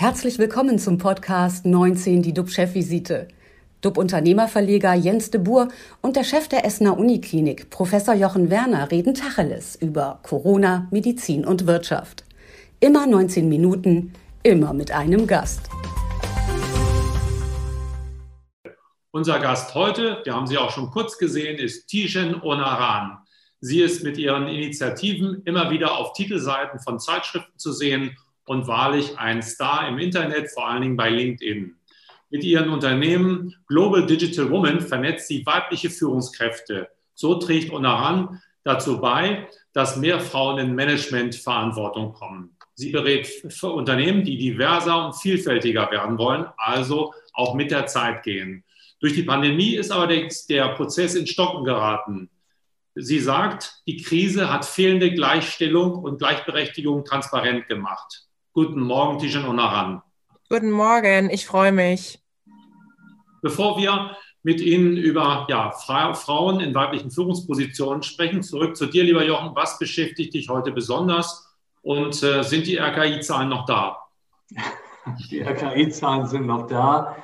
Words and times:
Herzlich 0.00 0.38
willkommen 0.38 0.78
zum 0.78 0.96
Podcast 0.96 1.66
19, 1.66 2.22
die 2.22 2.32
DUB-Chefvisite. 2.32 3.26
DUB-Unternehmerverleger 3.80 4.94
Jens 4.94 5.32
de 5.32 5.40
Boer 5.40 5.70
und 6.02 6.14
der 6.14 6.22
Chef 6.22 6.46
der 6.46 6.64
Essener 6.64 6.96
Uniklinik, 6.96 7.68
Professor 7.68 8.14
Jochen 8.14 8.48
Werner, 8.48 8.92
reden 8.92 9.12
Tacheles 9.14 9.74
über 9.74 10.20
Corona, 10.22 10.86
Medizin 10.92 11.44
und 11.44 11.66
Wirtschaft. 11.66 12.22
Immer 12.78 13.08
19 13.08 13.48
Minuten, 13.48 14.12
immer 14.44 14.72
mit 14.72 14.92
einem 14.92 15.26
Gast. 15.26 15.68
Unser 19.10 19.40
Gast 19.40 19.74
heute, 19.74 20.20
wir 20.22 20.32
haben 20.32 20.46
Sie 20.46 20.58
auch 20.58 20.70
schon 20.70 20.92
kurz 20.92 21.18
gesehen, 21.18 21.58
ist 21.58 21.88
Tijen 21.88 22.40
Onaran. 22.40 23.18
Sie 23.60 23.80
ist 23.80 24.04
mit 24.04 24.16
ihren 24.16 24.46
Initiativen 24.46 25.42
immer 25.44 25.72
wieder 25.72 25.98
auf 25.98 26.12
Titelseiten 26.12 26.78
von 26.78 27.00
Zeitschriften 27.00 27.58
zu 27.58 27.72
sehen 27.72 28.16
und 28.48 28.66
wahrlich 28.66 29.18
ein 29.18 29.42
Star 29.42 29.88
im 29.88 29.98
Internet, 29.98 30.50
vor 30.50 30.68
allen 30.68 30.82
Dingen 30.82 30.96
bei 30.96 31.10
LinkedIn. 31.10 31.76
Mit 32.30 32.44
ihren 32.44 32.70
Unternehmen 32.70 33.54
Global 33.66 34.04
Digital 34.04 34.50
Woman 34.50 34.80
vernetzt 34.80 35.28
sie 35.28 35.46
weibliche 35.46 35.90
Führungskräfte. 35.90 36.88
So 37.14 37.36
trägt 37.36 37.72
Onaran 37.72 38.40
dazu 38.64 39.00
bei, 39.00 39.48
dass 39.72 39.96
mehr 39.96 40.20
Frauen 40.20 40.58
in 40.58 40.74
Managementverantwortung 40.74 42.12
kommen. 42.12 42.56
Sie 42.74 42.90
berät 42.90 43.28
Unternehmen, 43.62 44.24
die 44.24 44.36
diverser 44.36 45.06
und 45.06 45.14
vielfältiger 45.14 45.90
werden 45.90 46.18
wollen, 46.18 46.46
also 46.56 47.12
auch 47.32 47.54
mit 47.54 47.70
der 47.70 47.86
Zeit 47.86 48.22
gehen. 48.22 48.62
Durch 49.00 49.14
die 49.14 49.22
Pandemie 49.22 49.74
ist 49.74 49.90
allerdings 49.90 50.46
der 50.46 50.68
Prozess 50.74 51.14
in 51.14 51.26
Stocken 51.26 51.64
geraten. 51.64 52.30
Sie 52.94 53.20
sagt, 53.20 53.82
die 53.86 54.02
Krise 54.02 54.52
hat 54.52 54.64
fehlende 54.64 55.12
Gleichstellung 55.12 55.94
und 55.94 56.18
Gleichberechtigung 56.18 57.04
transparent 57.04 57.68
gemacht. 57.68 58.27
Guten 58.58 58.80
Morgen, 58.80 59.20
Tijan 59.20 59.46
Onaran. 59.46 60.02
Guten 60.48 60.72
Morgen, 60.72 61.30
ich 61.30 61.46
freue 61.46 61.70
mich. 61.70 62.18
Bevor 63.40 63.78
wir 63.78 64.16
mit 64.42 64.60
Ihnen 64.60 64.96
über 64.96 65.46
ja, 65.48 65.70
Frauen 65.70 66.58
in 66.58 66.74
weiblichen 66.74 67.12
Führungspositionen 67.12 68.02
sprechen, 68.02 68.42
zurück 68.42 68.76
zu 68.76 68.86
dir, 68.86 69.04
lieber 69.04 69.24
Jochen. 69.24 69.54
Was 69.54 69.78
beschäftigt 69.78 70.34
dich 70.34 70.48
heute 70.48 70.72
besonders 70.72 71.56
und 71.82 72.20
äh, 72.24 72.42
sind 72.42 72.66
die 72.66 72.78
RKI-Zahlen 72.78 73.48
noch 73.48 73.64
da? 73.64 73.98
Die 75.30 75.40
RKI-Zahlen 75.40 76.26
sind 76.26 76.46
noch 76.46 76.66
da. 76.66 77.14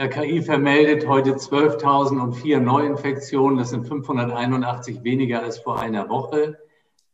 RKI 0.00 0.40
vermeldet 0.40 1.08
heute 1.08 1.32
12.004 1.32 2.60
Neuinfektionen. 2.60 3.58
Das 3.58 3.70
sind 3.70 3.88
581 3.88 5.02
weniger 5.02 5.42
als 5.42 5.58
vor 5.58 5.80
einer 5.80 6.08
Woche. 6.08 6.56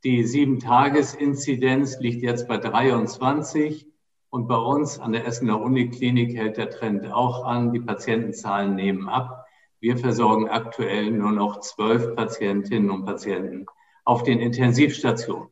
Die 0.05 0.25
Sieben-Tages-Inzidenz 0.25 2.01
liegt 2.01 2.25
jetzt 2.25 2.49
bei 2.49 2.57
23. 2.57 3.87
Und 4.31 4.49
bei 4.49 4.57
uns 4.57 4.99
an 4.99 5.13
der 5.13 5.25
Essener 5.29 5.61
Uniklinik 5.61 6.37
hält 6.37 6.57
der 6.57 6.71
Trend 6.71 7.13
auch 7.13 7.45
an. 7.45 7.73
Die 7.73 7.79
Patientenzahlen 7.79 8.75
nehmen 8.75 9.09
ab. 9.09 9.47
Wir 9.79 9.97
versorgen 9.97 10.49
aktuell 10.49 11.13
nur 11.13 11.31
noch 11.31 11.61
zwölf 11.61 12.17
Patientinnen 12.17 12.91
und 12.91 13.05
Patienten 13.05 13.67
auf 14.05 14.25
den 14.25 14.41
Intensivstationen. 14.41 15.51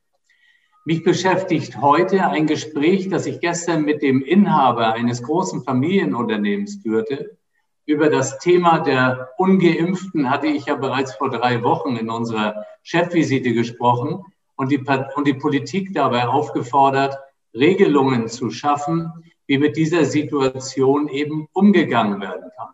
Mich 0.84 1.04
beschäftigt 1.04 1.80
heute 1.80 2.26
ein 2.26 2.48
Gespräch, 2.48 3.08
das 3.08 3.26
ich 3.26 3.38
gestern 3.40 3.84
mit 3.84 4.02
dem 4.02 4.20
Inhaber 4.20 4.94
eines 4.94 5.22
großen 5.22 5.62
Familienunternehmens 5.62 6.80
führte. 6.82 7.38
Über 7.86 8.10
das 8.10 8.40
Thema 8.40 8.80
der 8.80 9.28
Ungeimpften 9.38 10.28
hatte 10.28 10.48
ich 10.48 10.66
ja 10.66 10.74
bereits 10.74 11.14
vor 11.14 11.30
drei 11.30 11.62
Wochen 11.62 11.94
in 11.94 12.10
unserer 12.10 12.66
Chefvisite 12.82 13.52
gesprochen 13.52 14.24
und 14.60 14.70
die, 14.70 14.84
und 15.14 15.26
die 15.26 15.32
Politik 15.32 15.94
dabei 15.94 16.28
aufgefordert, 16.28 17.18
Regelungen 17.54 18.28
zu 18.28 18.50
schaffen, 18.50 19.10
wie 19.46 19.56
mit 19.56 19.74
dieser 19.78 20.04
Situation 20.04 21.08
eben 21.08 21.48
umgegangen 21.54 22.20
werden 22.20 22.50
kann. 22.54 22.68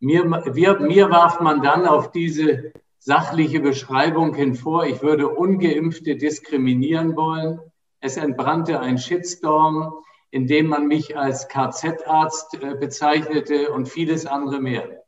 Mir, 0.00 0.24
wir, 0.54 0.80
mir 0.80 1.10
warf 1.10 1.40
man 1.40 1.60
dann 1.60 1.86
auf 1.86 2.10
diese 2.10 2.72
sachliche 2.98 3.60
Beschreibung 3.60 4.34
hinvor, 4.34 4.86
ich 4.86 5.02
würde 5.02 5.28
ungeimpfte 5.28 6.16
diskriminieren 6.16 7.16
wollen. 7.16 7.60
Es 8.00 8.16
entbrannte 8.16 8.80
ein 8.80 8.96
Shitstorm, 8.96 9.92
in 10.30 10.46
dem 10.46 10.68
man 10.68 10.86
mich 10.86 11.18
als 11.18 11.48
KZ-Arzt 11.48 12.54
äh, 12.54 12.76
bezeichnete 12.80 13.70
und 13.72 13.90
vieles 13.90 14.24
andere 14.24 14.58
mehr. 14.58 15.02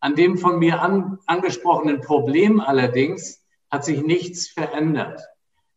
An 0.00 0.16
dem 0.16 0.38
von 0.38 0.58
mir 0.58 0.82
an, 0.82 1.20
angesprochenen 1.26 2.00
Problem 2.00 2.58
allerdings 2.58 3.39
hat 3.70 3.84
sich 3.84 4.02
nichts 4.02 4.48
verändert. 4.48 5.20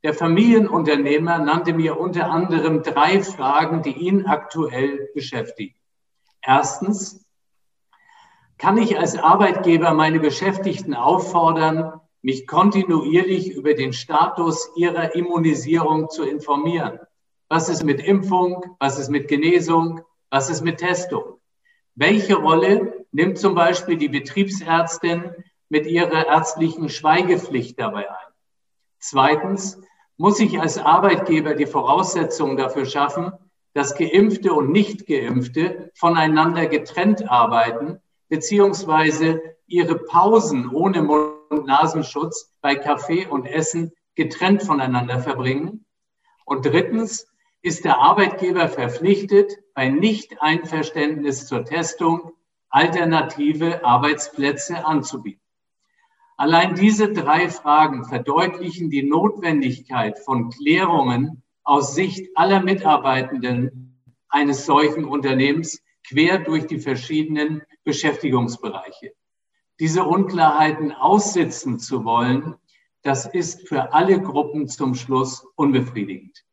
Der 0.04 0.14
Familienunternehmer 0.14 1.40
nannte 1.40 1.74
mir 1.74 1.98
unter 1.98 2.30
anderem 2.30 2.84
drei 2.84 3.22
Fragen, 3.22 3.84
die 3.84 3.94
ihn 3.94 4.26
aktuell 4.26 5.10
beschäftigen. 5.14 5.76
Erstens, 6.42 7.26
kann 8.58 8.78
ich 8.78 8.98
als 8.98 9.18
Arbeitgeber 9.18 9.94
meine 9.94 10.20
Beschäftigten 10.20 10.94
auffordern, 10.94 12.00
mich 12.22 12.48
kontinuierlich 12.48 13.52
über 13.52 13.74
den 13.74 13.94
Status 13.94 14.70
ihrer 14.76 15.16
Immunisierung 15.16 16.10
zu 16.10 16.24
informieren. 16.24 17.00
Was 17.50 17.70
ist 17.70 17.84
mit 17.84 18.02
Impfung? 18.02 18.76
Was 18.80 19.00
ist 19.00 19.10
mit 19.10 19.28
Genesung? 19.28 20.02
Was 20.30 20.50
ist 20.50 20.64
mit 20.64 20.80
Testung? 20.80 21.40
Welche 21.96 22.36
Rolle 22.36 23.06
nimmt 23.12 23.38
zum 23.38 23.54
Beispiel 23.56 23.98
die 23.98 24.10
Betriebsärztin 24.10 25.32
mit 25.74 25.88
ihrer 25.88 26.28
ärztlichen 26.28 26.88
Schweigepflicht 26.88 27.80
dabei 27.80 28.08
ein? 28.08 28.34
Zweitens, 29.00 29.82
muss 30.18 30.40
ich 30.40 30.62
als 30.62 30.78
Arbeitgeber 30.78 31.56
die 31.56 31.66
Voraussetzungen 31.66 32.58
dafür 32.58 32.86
schaffen, 32.86 33.32
dass 33.74 33.96
Geimpfte 33.96 34.54
und 34.54 34.72
Nicht-Geimpfte 34.72 35.90
voneinander 35.96 36.68
getrennt 36.68 37.28
arbeiten 37.28 38.00
beziehungsweise 38.30 39.42
ihre 39.66 39.98
Pausen 39.98 40.70
ohne 40.70 41.02
Mund-Nasenschutz 41.02 42.54
bei 42.62 42.76
Kaffee 42.76 43.26
und 43.26 43.48
Essen 43.48 43.94
getrennt 44.14 44.62
voneinander 44.62 45.22
verbringen. 45.22 45.86
Und 46.46 46.68
drittens 46.68 47.26
ist 47.64 47.84
der 47.84 47.98
Arbeitgeber 47.98 48.70
verpflichtet, 48.70 49.58
bei 49.74 49.90
Nicht-Einverständnis 49.90 51.48
zur 51.48 51.66
Testung 51.66 52.32
alternative 52.70 53.84
Arbeitsplätze 53.84 54.86
anzubieten. 54.86 55.43
Allein 56.44 56.76
diese 56.76 57.14
drei 57.14 57.48
Fragen 57.48 58.04
verdeutlichen 58.04 58.90
die 58.90 59.04
Notwendigkeit 59.04 60.20
von 60.20 60.50
Klärungen 60.50 61.42
aus 61.64 61.96
Sicht 61.96 62.36
aller 62.36 62.62
Mitarbeitenden 62.62 63.98
eines 64.28 64.66
solchen 64.66 65.06
Unternehmens 65.06 65.82
quer 66.06 66.40
durch 66.40 66.68
die 66.68 66.80
verschiedenen 66.80 67.62
Beschäftigungsbereiche. 67.86 69.14
Diese 69.80 70.04
Unklarheiten 70.04 70.92
aussitzen 70.92 71.80
zu 71.80 72.04
wollen, 72.04 72.56
das 73.04 73.26
ist 73.26 73.70
für 73.70 73.94
alle 73.94 74.22
Gruppen 74.22 74.68
zum 74.68 74.96
Schluss 74.96 75.48
unbefriedigend. 75.56 76.44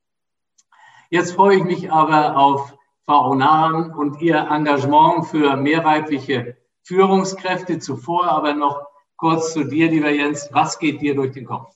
Jetzt 1.08 1.32
freue 1.32 1.56
ich 1.56 1.64
mich 1.64 1.90
aber 1.90 2.36
auf 2.36 2.76
Frau 3.06 3.28
Onaran 3.28 3.92
und 3.92 4.22
ihr 4.22 4.36
Engagement 4.36 5.26
für 5.26 5.56
mehr 5.56 5.84
weibliche 5.84 6.58
Führungskräfte. 6.82 7.80
Zuvor 7.80 8.30
aber 8.30 8.54
noch 8.54 8.89
kurz 9.20 9.52
zu 9.52 9.64
dir, 9.64 9.90
lieber 9.90 10.10
Jens. 10.10 10.48
Was 10.50 10.78
geht 10.78 11.02
dir 11.02 11.14
durch 11.14 11.32
den 11.32 11.44
Kopf? 11.44 11.74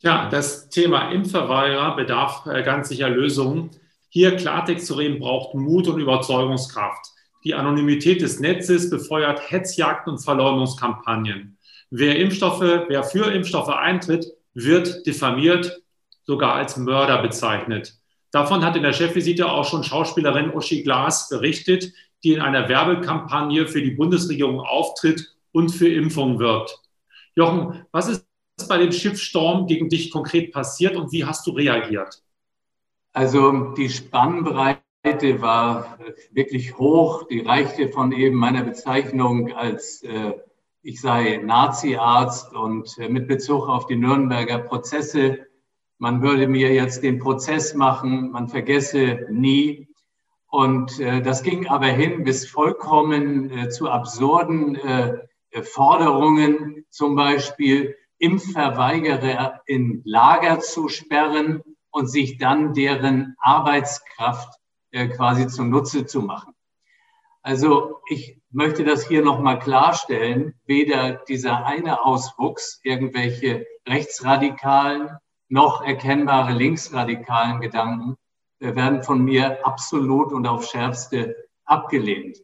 Ja, 0.00 0.28
das 0.28 0.68
Thema 0.68 1.10
Impfverweigerer 1.10 1.96
bedarf 1.96 2.46
äh, 2.46 2.62
ganz 2.62 2.90
sicher 2.90 3.08
Lösungen. 3.08 3.70
Hier 4.10 4.36
Klartext 4.36 4.86
zu 4.86 4.94
reden 4.94 5.18
braucht 5.18 5.54
Mut 5.54 5.88
und 5.88 5.98
Überzeugungskraft. 5.98 7.06
Die 7.42 7.54
Anonymität 7.54 8.20
des 8.20 8.38
Netzes 8.38 8.90
befeuert 8.90 9.50
Hetzjagden 9.50 10.12
und 10.12 10.18
Verleumdungskampagnen. 10.18 11.56
Wer 11.90 12.18
Impfstoffe, 12.18 12.60
wer 12.60 13.02
für 13.02 13.32
Impfstoffe 13.32 13.70
eintritt, 13.70 14.26
wird 14.52 15.06
diffamiert, 15.06 15.82
sogar 16.24 16.54
als 16.54 16.76
Mörder 16.76 17.22
bezeichnet. 17.22 17.94
Davon 18.30 18.62
hat 18.62 18.76
in 18.76 18.82
der 18.82 18.92
Chefvisite 18.92 19.50
auch 19.50 19.64
schon 19.64 19.84
Schauspielerin 19.84 20.54
Uschi 20.54 20.82
Glas 20.82 21.30
berichtet, 21.30 21.92
die 22.22 22.34
in 22.34 22.42
einer 22.42 22.68
Werbekampagne 22.68 23.66
für 23.66 23.80
die 23.80 23.92
Bundesregierung 23.92 24.60
auftritt 24.60 25.34
und 25.58 25.70
für 25.70 25.88
Impfungen 25.88 26.38
wirbt. 26.38 26.80
Jochen, 27.34 27.84
was 27.90 28.08
ist 28.08 28.24
bei 28.68 28.78
dem 28.78 28.92
Schiffssturm 28.92 29.66
gegen 29.66 29.88
dich 29.88 30.12
konkret 30.12 30.52
passiert 30.52 30.94
und 30.94 31.10
wie 31.10 31.24
hast 31.24 31.48
du 31.48 31.50
reagiert? 31.50 32.22
Also 33.12 33.72
die 33.76 33.88
Spannbreite 33.88 35.40
war 35.40 35.98
wirklich 36.30 36.78
hoch. 36.78 37.26
Die 37.26 37.40
reichte 37.40 37.88
von 37.88 38.12
eben 38.12 38.36
meiner 38.36 38.62
Bezeichnung 38.62 39.52
als 39.52 40.04
äh, 40.04 40.34
ich 40.82 41.00
sei 41.00 41.40
Nazi-Arzt 41.44 42.54
und 42.54 42.96
äh, 42.98 43.08
mit 43.08 43.26
Bezug 43.26 43.68
auf 43.68 43.86
die 43.86 43.96
Nürnberger 43.96 44.58
Prozesse. 44.58 45.40
Man 45.98 46.22
würde 46.22 46.46
mir 46.46 46.72
jetzt 46.72 47.02
den 47.02 47.18
Prozess 47.18 47.74
machen, 47.74 48.30
man 48.30 48.46
vergesse 48.46 49.26
nie. 49.28 49.88
Und 50.46 51.00
äh, 51.00 51.20
das 51.20 51.42
ging 51.42 51.66
aber 51.66 51.86
hin 51.86 52.22
bis 52.22 52.48
vollkommen 52.48 53.50
äh, 53.50 53.68
zu 53.70 53.90
absurden 53.90 54.76
äh, 54.76 55.18
Forderungen, 55.62 56.84
zum 56.90 57.16
Beispiel 57.16 57.96
Impfverweigerer 58.18 59.62
in 59.66 60.02
Lager 60.04 60.60
zu 60.60 60.88
sperren 60.88 61.62
und 61.90 62.08
sich 62.08 62.38
dann 62.38 62.74
deren 62.74 63.36
Arbeitskraft 63.38 64.58
äh, 64.90 65.08
quasi 65.08 65.46
zunutze 65.46 66.06
zu 66.06 66.22
machen. 66.22 66.54
Also 67.42 68.00
ich 68.08 68.40
möchte 68.50 68.84
das 68.84 69.06
hier 69.06 69.22
nochmal 69.22 69.58
klarstellen. 69.58 70.54
Weder 70.66 71.12
dieser 71.28 71.64
eine 71.64 72.04
Auswuchs, 72.04 72.80
irgendwelche 72.82 73.66
rechtsradikalen 73.86 75.10
noch 75.48 75.82
erkennbare 75.82 76.52
linksradikalen 76.52 77.60
Gedanken 77.60 78.16
äh, 78.60 78.74
werden 78.74 79.02
von 79.02 79.22
mir 79.22 79.66
absolut 79.66 80.32
und 80.32 80.46
auf 80.46 80.66
schärfste 80.66 81.36
abgelehnt. 81.64 82.38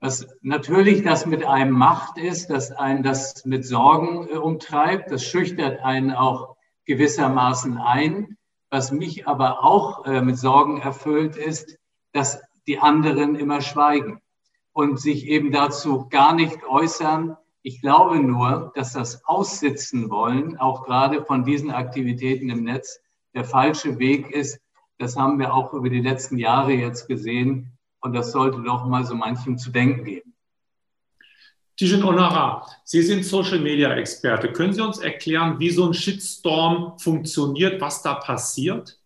Was 0.00 0.26
natürlich 0.40 1.02
das 1.04 1.26
mit 1.26 1.44
einem 1.44 1.72
macht, 1.72 2.16
ist, 2.16 2.48
dass 2.48 2.72
einen 2.72 3.02
das 3.02 3.44
mit 3.44 3.66
Sorgen 3.66 4.28
äh, 4.28 4.36
umtreibt. 4.36 5.10
Das 5.10 5.22
schüchtert 5.22 5.80
einen 5.80 6.10
auch 6.12 6.56
gewissermaßen 6.86 7.76
ein. 7.76 8.38
Was 8.70 8.92
mich 8.92 9.28
aber 9.28 9.62
auch 9.62 10.06
äh, 10.06 10.22
mit 10.22 10.38
Sorgen 10.38 10.80
erfüllt, 10.80 11.36
ist, 11.36 11.76
dass 12.12 12.40
die 12.66 12.78
anderen 12.78 13.34
immer 13.34 13.60
schweigen 13.60 14.20
und 14.72 14.98
sich 14.98 15.26
eben 15.26 15.52
dazu 15.52 16.08
gar 16.08 16.34
nicht 16.34 16.64
äußern. 16.64 17.36
Ich 17.62 17.82
glaube 17.82 18.20
nur, 18.20 18.72
dass 18.74 18.94
das 18.94 19.24
Aussitzen 19.26 20.08
wollen, 20.08 20.56
auch 20.56 20.84
gerade 20.84 21.24
von 21.26 21.44
diesen 21.44 21.70
Aktivitäten 21.70 22.48
im 22.48 22.64
Netz, 22.64 23.00
der 23.34 23.44
falsche 23.44 23.98
Weg 23.98 24.30
ist. 24.30 24.60
Das 24.98 25.16
haben 25.16 25.38
wir 25.38 25.52
auch 25.52 25.74
über 25.74 25.90
die 25.90 26.00
letzten 26.00 26.38
Jahre 26.38 26.72
jetzt 26.72 27.06
gesehen. 27.06 27.76
Und 28.00 28.14
das 28.14 28.32
sollte 28.32 28.62
doch 28.62 28.86
mal 28.86 29.04
so 29.04 29.14
manchem 29.14 29.58
zu 29.58 29.70
denken 29.70 30.04
geben. 30.04 30.34
Tijen 31.76 32.04
Onara, 32.04 32.66
Sie 32.84 33.02
sind 33.02 33.24
Social-Media-Experte. 33.24 34.52
Können 34.52 34.74
Sie 34.74 34.82
uns 34.82 34.98
erklären, 34.98 35.58
wie 35.58 35.70
so 35.70 35.86
ein 35.86 35.94
Shitstorm 35.94 36.98
funktioniert, 36.98 37.80
was 37.80 38.02
da 38.02 38.14
passiert? 38.14 38.99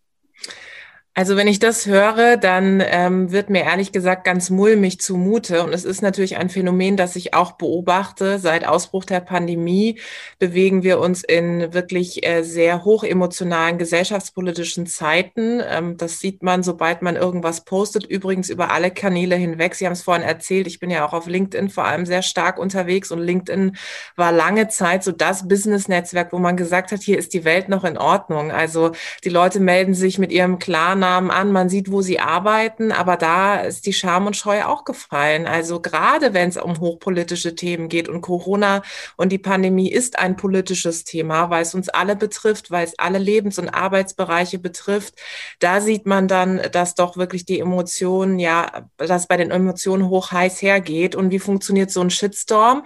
Also 1.17 1.37
wenn 1.37 1.47
ich 1.47 1.59
das 1.59 1.85
höre, 1.85 2.35
dann 2.35 2.83
ähm, 2.85 3.31
wird 3.31 3.49
mir 3.49 3.63
ehrlich 3.63 3.93
gesagt 3.93 4.25
ganz 4.25 4.49
mulmig 4.49 4.99
zumute. 4.99 5.63
Und 5.63 5.71
es 5.71 5.85
ist 5.85 6.01
natürlich 6.01 6.35
ein 6.35 6.49
Phänomen, 6.49 6.97
das 6.97 7.15
ich 7.15 7.33
auch 7.33 7.53
beobachte. 7.53 8.37
Seit 8.37 8.67
Ausbruch 8.67 9.05
der 9.05 9.21
Pandemie 9.21 9.97
bewegen 10.39 10.83
wir 10.83 10.99
uns 10.99 11.23
in 11.23 11.73
wirklich 11.73 12.27
äh, 12.27 12.43
sehr 12.43 12.83
hochemotionalen 12.83 13.77
gesellschaftspolitischen 13.77 14.87
Zeiten. 14.87 15.61
Ähm, 15.65 15.95
das 15.95 16.19
sieht 16.19 16.43
man, 16.43 16.63
sobald 16.63 17.01
man 17.01 17.15
irgendwas 17.15 17.63
postet. 17.63 18.05
Übrigens 18.05 18.49
über 18.49 18.71
alle 18.71 18.91
Kanäle 18.91 19.37
hinweg. 19.37 19.75
Sie 19.75 19.85
haben 19.85 19.93
es 19.93 20.03
vorhin 20.03 20.25
erzählt. 20.25 20.67
Ich 20.67 20.81
bin 20.81 20.89
ja 20.89 21.07
auch 21.07 21.13
auf 21.13 21.27
LinkedIn 21.27 21.69
vor 21.69 21.85
allem 21.85 22.05
sehr 22.05 22.23
stark 22.23 22.59
unterwegs. 22.59 23.09
Und 23.11 23.19
LinkedIn 23.19 23.77
war 24.17 24.33
lange 24.33 24.67
Zeit 24.67 25.05
so 25.05 25.13
das 25.13 25.47
Business-Netzwerk, 25.47 26.33
wo 26.33 26.39
man 26.39 26.57
gesagt 26.57 26.91
hat, 26.91 27.01
hier 27.01 27.17
ist 27.17 27.33
die 27.33 27.45
Welt 27.45 27.69
noch 27.69 27.85
in 27.85 27.97
Ordnung. 27.97 28.51
Also 28.51 28.91
die 29.23 29.29
Leute 29.29 29.61
melden 29.61 29.93
sich 29.93 30.19
mit 30.19 30.33
ihrem 30.33 30.59
klaren 30.59 31.04
Namen 31.05 31.29
an, 31.29 31.51
man 31.51 31.69
sieht, 31.69 31.91
wo 31.91 32.01
sie 32.01 32.19
arbeiten, 32.19 32.91
aber 32.91 33.15
da 33.15 33.57
ist 33.57 33.85
die 33.85 33.93
Scham 33.93 34.25
und 34.25 34.35
Scheu 34.35 34.63
auch 34.63 34.85
gefallen. 34.85 35.45
Also 35.45 35.79
gerade 35.79 36.33
wenn 36.33 36.49
es 36.49 36.57
um 36.57 36.79
hochpolitische 36.79 37.53
Themen 37.53 37.89
geht 37.89 38.09
und 38.09 38.21
Corona 38.21 38.81
und 39.15 39.31
die 39.31 39.37
Pandemie 39.37 39.91
ist 39.91 40.17
ein 40.17 40.35
politisches 40.35 41.03
Thema, 41.03 41.51
weil 41.51 41.61
es 41.61 41.75
uns 41.75 41.89
alle 41.89 42.15
betrifft, 42.15 42.71
weil 42.71 42.85
es 42.85 42.97
alle 42.97 43.19
Lebens- 43.19 43.59
und 43.59 43.69
Arbeitsbereiche 43.69 44.57
betrifft, 44.57 45.13
da 45.59 45.79
sieht 45.79 46.07
man 46.07 46.27
dann, 46.27 46.59
dass 46.71 46.95
doch 46.95 47.17
wirklich 47.17 47.45
die 47.45 47.59
Emotionen, 47.59 48.39
ja, 48.39 48.89
dass 48.97 49.27
bei 49.27 49.37
den 49.37 49.51
Emotionen 49.51 50.09
hoch 50.09 50.31
heiß 50.31 50.63
hergeht. 50.63 51.15
Und 51.15 51.29
wie 51.29 51.39
funktioniert 51.39 51.91
so 51.91 52.01
ein 52.01 52.09
Shitstorm? 52.09 52.83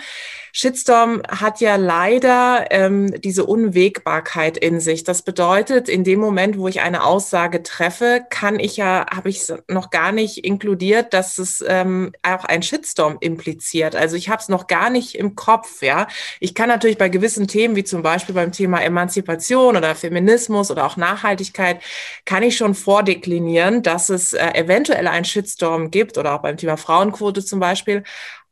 Shitstorm 0.52 1.22
hat 1.30 1.62
ja 1.62 1.78
leider 1.78 2.66
ähm, 2.72 3.22
diese 3.22 3.46
Unwägbarkeit 3.46 4.58
in 4.58 4.80
sich. 4.80 5.04
Das 5.04 5.22
bedeutet, 5.22 5.88
in 5.88 6.04
dem 6.04 6.20
Moment, 6.20 6.58
wo 6.58 6.68
ich 6.68 6.82
eine 6.82 7.04
Aussage 7.04 7.64
treffe, 7.64 8.09
kann 8.30 8.60
ich 8.60 8.78
ja, 8.78 9.06
habe 9.14 9.30
ich 9.30 9.42
noch 9.68 9.90
gar 9.90 10.12
nicht 10.12 10.44
inkludiert, 10.44 11.14
dass 11.14 11.38
es 11.38 11.64
ähm, 11.68 12.12
auch 12.24 12.46
ein 12.46 12.64
Shitstorm 12.64 13.18
impliziert. 13.20 13.96
Also 13.96 14.16
ich 14.16 14.30
habe 14.30 14.42
es 14.42 14.50
noch 14.50 14.68
gar 14.68 14.90
nicht 14.90 15.16
im 15.16 15.36
Kopf, 15.36 15.82
ja. 15.82 16.08
Ich 16.40 16.56
kann 16.56 16.70
natürlich 16.70 16.98
bei 16.98 17.10
gewissen 17.10 17.48
Themen, 17.48 17.76
wie 17.76 17.84
zum 17.84 18.02
Beispiel 18.02 18.36
beim 18.36 18.52
Thema 18.52 18.82
Emanzipation 18.82 19.78
oder 19.78 19.96
Feminismus 19.96 20.72
oder 20.72 20.86
auch 20.86 20.98
Nachhaltigkeit, 20.98 21.82
kann 22.26 22.44
ich 22.44 22.58
schon 22.58 22.76
vordeklinieren, 22.76 23.84
dass 23.84 24.10
es 24.10 24.34
äh, 24.34 24.52
eventuell 24.56 25.08
einen 25.08 25.26
Shitstorm 25.26 25.92
gibt 25.92 26.18
oder 26.18 26.36
auch 26.36 26.42
beim 26.42 26.58
Thema 26.58 26.78
Frauenquote 26.78 27.46
zum 27.46 27.60
Beispiel. 27.60 28.04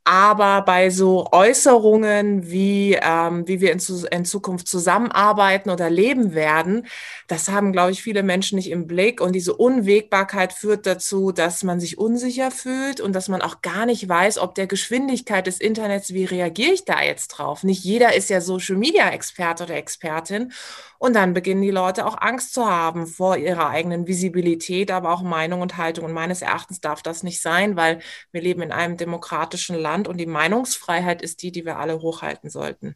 Aber 0.10 0.62
bei 0.62 0.90
so 0.90 1.28
Äußerungen, 1.34 2.50
wie, 2.50 2.94
ähm, 2.94 3.46
wie 3.46 3.60
wir 3.60 3.74
in, 3.74 3.82
in, 4.10 4.24
Zukunft 4.24 4.70
zusammenarbeiten 4.70 5.70
oder 5.70 5.90
leben 5.90 6.34
werden, 6.34 6.88
das 7.28 7.50
haben, 7.50 7.74
glaube 7.74 7.92
ich, 7.92 8.02
viele 8.02 8.24
Menschen 8.24 8.56
nicht 8.56 8.72
im 8.72 8.88
Blick. 8.88 9.20
Und 9.20 9.34
diese 9.34 9.54
Unwägbarkeit 9.54 10.54
führt 10.54 10.86
dazu, 10.86 11.34
dass 11.34 11.62
man 11.66 11.82
sich 11.82 11.98
unsicher 11.98 12.52
fühlt 12.52 13.02
und 13.02 13.12
dass 13.12 13.28
man 13.28 13.42
auch 13.42 13.62
gar 13.62 13.86
nicht 13.86 14.08
weiß, 14.08 14.38
ob 14.38 14.56
der 14.56 14.68
Geschwindigkeit 14.68 15.46
des 15.46 15.60
Internets, 15.60 16.14
wie 16.14 16.24
reagiere 16.24 16.72
ich 16.72 16.86
da 16.86 17.02
jetzt 17.02 17.28
drauf? 17.28 17.66
Nicht 17.66 17.84
jeder 17.84 18.16
ist 18.16 18.30
ja 18.30 18.40
Social-Media-Experte 18.40 19.66
oder 19.66 19.76
Expertin. 19.76 20.54
Und 21.00 21.16
dann 21.16 21.34
beginnen 21.34 21.62
die 21.62 21.70
Leute 21.70 22.06
auch 22.06 22.18
Angst 22.20 22.54
zu 22.54 22.66
haben 22.66 23.06
vor 23.06 23.38
ihrer 23.38 23.70
eigenen 23.70 24.08
Visibilität, 24.08 24.90
aber 24.90 25.12
auch 25.12 25.22
Meinung 25.22 25.62
und 25.62 25.78
Haltung. 25.78 26.06
Und 26.06 26.14
meines 26.14 26.42
Erachtens 26.42 26.82
darf 26.82 27.04
das 27.04 27.24
nicht 27.24 27.42
sein, 27.42 27.76
weil 27.76 28.00
wir 28.32 28.42
leben 28.42 28.62
in 28.62 28.72
einem 28.72 28.98
demokratischen 28.98 29.76
Land 29.76 29.97
und 30.06 30.18
die 30.18 30.26
Meinungsfreiheit 30.26 31.22
ist 31.22 31.42
die, 31.42 31.52
die 31.52 31.66
wir 31.66 31.78
alle 31.78 32.02
hochhalten 32.02 32.50
sollten. 32.50 32.96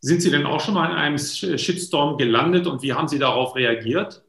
Sind 0.00 0.22
Sie 0.22 0.30
denn 0.30 0.44
auch 0.44 0.60
schon 0.60 0.74
mal 0.74 0.90
in 0.90 0.96
einem 0.96 1.18
Shitstorm 1.18 2.18
gelandet 2.18 2.66
und 2.66 2.82
wie 2.82 2.92
haben 2.92 3.08
Sie 3.08 3.18
darauf 3.18 3.54
reagiert? 3.54 4.24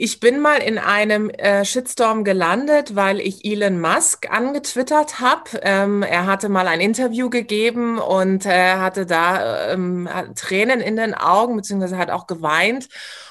Ich 0.00 0.20
bin 0.20 0.38
mal 0.38 0.58
in 0.58 0.78
einem 0.78 1.28
äh, 1.28 1.64
Shitstorm 1.64 2.22
gelandet, 2.22 2.94
weil 2.94 3.18
ich 3.18 3.44
Elon 3.44 3.80
Musk 3.80 4.30
angetwittert 4.30 5.18
habe. 5.18 5.58
Ähm, 5.62 6.04
er 6.04 6.26
hatte 6.26 6.48
mal 6.48 6.68
ein 6.68 6.80
Interview 6.80 7.30
gegeben 7.30 7.98
und 7.98 8.46
er 8.46 8.76
äh, 8.76 8.78
hatte 8.78 9.06
da 9.06 9.72
ähm, 9.72 10.08
Tränen 10.36 10.80
in 10.80 10.94
den 10.94 11.14
Augen, 11.14 11.56
beziehungsweise 11.56 11.98
hat 11.98 12.12
auch 12.12 12.28
geweint. 12.28 12.88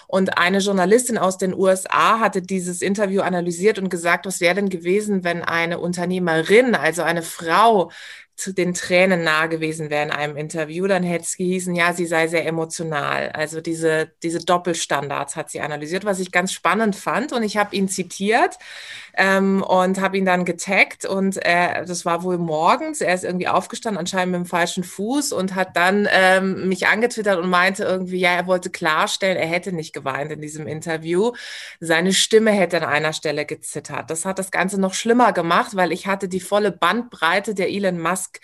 Und 0.08 0.38
eine 0.38 0.60
Journalistin 0.60 1.18
aus 1.18 1.38
den 1.38 1.54
USA 1.54 2.20
hatte 2.20 2.42
dieses 2.42 2.82
Interview 2.82 3.22
analysiert 3.22 3.78
und 3.78 3.90
gesagt, 3.90 4.26
was 4.26 4.40
wäre 4.40 4.56
denn 4.56 4.70
gewesen, 4.70 5.24
wenn 5.24 5.44
eine 5.44 5.80
Unternehmerin, 5.80 6.76
also 6.76 7.04
eine 7.04 7.24
Frau, 7.24 7.92
zu 8.38 8.54
den 8.54 8.76
Tränen 8.76 9.24
nahe 9.24 9.50
gewesen 9.50 9.90
wäre 9.90 10.04
in 10.04 10.12
einem 10.12 10.38
Interview, 10.38 10.86
dann 10.86 11.02
hätte 11.02 11.24
es 11.24 11.38
gehießen, 11.38 11.74
ja, 11.74 11.94
sie 11.94 12.06
sei 12.06 12.28
sehr 12.28 12.46
emotional. 12.46 13.30
Also 13.30 13.62
diese, 13.62 14.12
diese 14.22 14.38
Doppelstandards 14.38 15.36
hat 15.36 15.50
sie 15.50 15.60
analysiert, 15.60 16.06
was 16.06 16.20
ich 16.20 16.32
ganz 16.32 16.54
spannend 16.54 16.96
fand. 16.96 17.34
Und 17.34 17.42
ich 17.42 17.58
habe 17.58 17.76
ihn 17.76 17.90
zitiert 17.90 18.60
ähm, 19.16 19.64
und 19.64 20.00
habe 20.00 20.20
ihn 20.20 20.26
dann 20.26 20.46
getaggt. 20.46 21.04
Und 21.04 21.44
äh, 21.44 21.84
das 21.84 22.06
war 22.06 22.22
wohl 22.22 22.38
morgens. 22.38 23.02
Er 23.02 23.16
ist 23.16 23.24
irgendwie 23.24 23.48
aufgestanden, 23.48 24.00
anscheinend 24.00 24.34
mit 24.34 24.42
dem 24.42 24.46
falschen 24.46 24.84
Fuß 24.84 25.34
und 25.34 25.56
hat 25.56 25.76
dann 25.76 26.08
ähm, 26.12 26.70
mich 26.70 26.86
angetwittert 26.86 27.40
und 27.40 27.50
meinte 27.50 27.86
irgendwie, 27.86 28.20
ja, 28.20 28.34
er 28.36 28.46
wollte 28.46 28.70
klarstellen, 28.70 29.38
er 29.38 29.48
hätte 29.48 29.72
nicht 29.72 29.94
geweint 29.98 30.32
in 30.32 30.42
diesem 30.42 30.68
Interview. 30.68 31.32
Seine 31.80 32.14
Stimme 32.14 32.52
hätte 32.52 32.78
an 32.78 32.84
einer 32.84 33.14
Stelle 33.14 33.46
gezittert. 33.46 34.10
Das 34.10 34.26
hat 34.26 34.40
das 34.40 34.52
Ganze 34.52 34.80
noch 34.80 34.94
schlimmer 34.94 35.34
gemacht, 35.34 35.76
weil 35.76 35.92
ich 35.92 36.08
hatte 36.08 36.28
die 36.28 36.40
volle 36.40 36.72
Bandbreite 36.72 37.56
der 37.56 37.70
Elon 37.70 38.00
Musk 38.00 38.40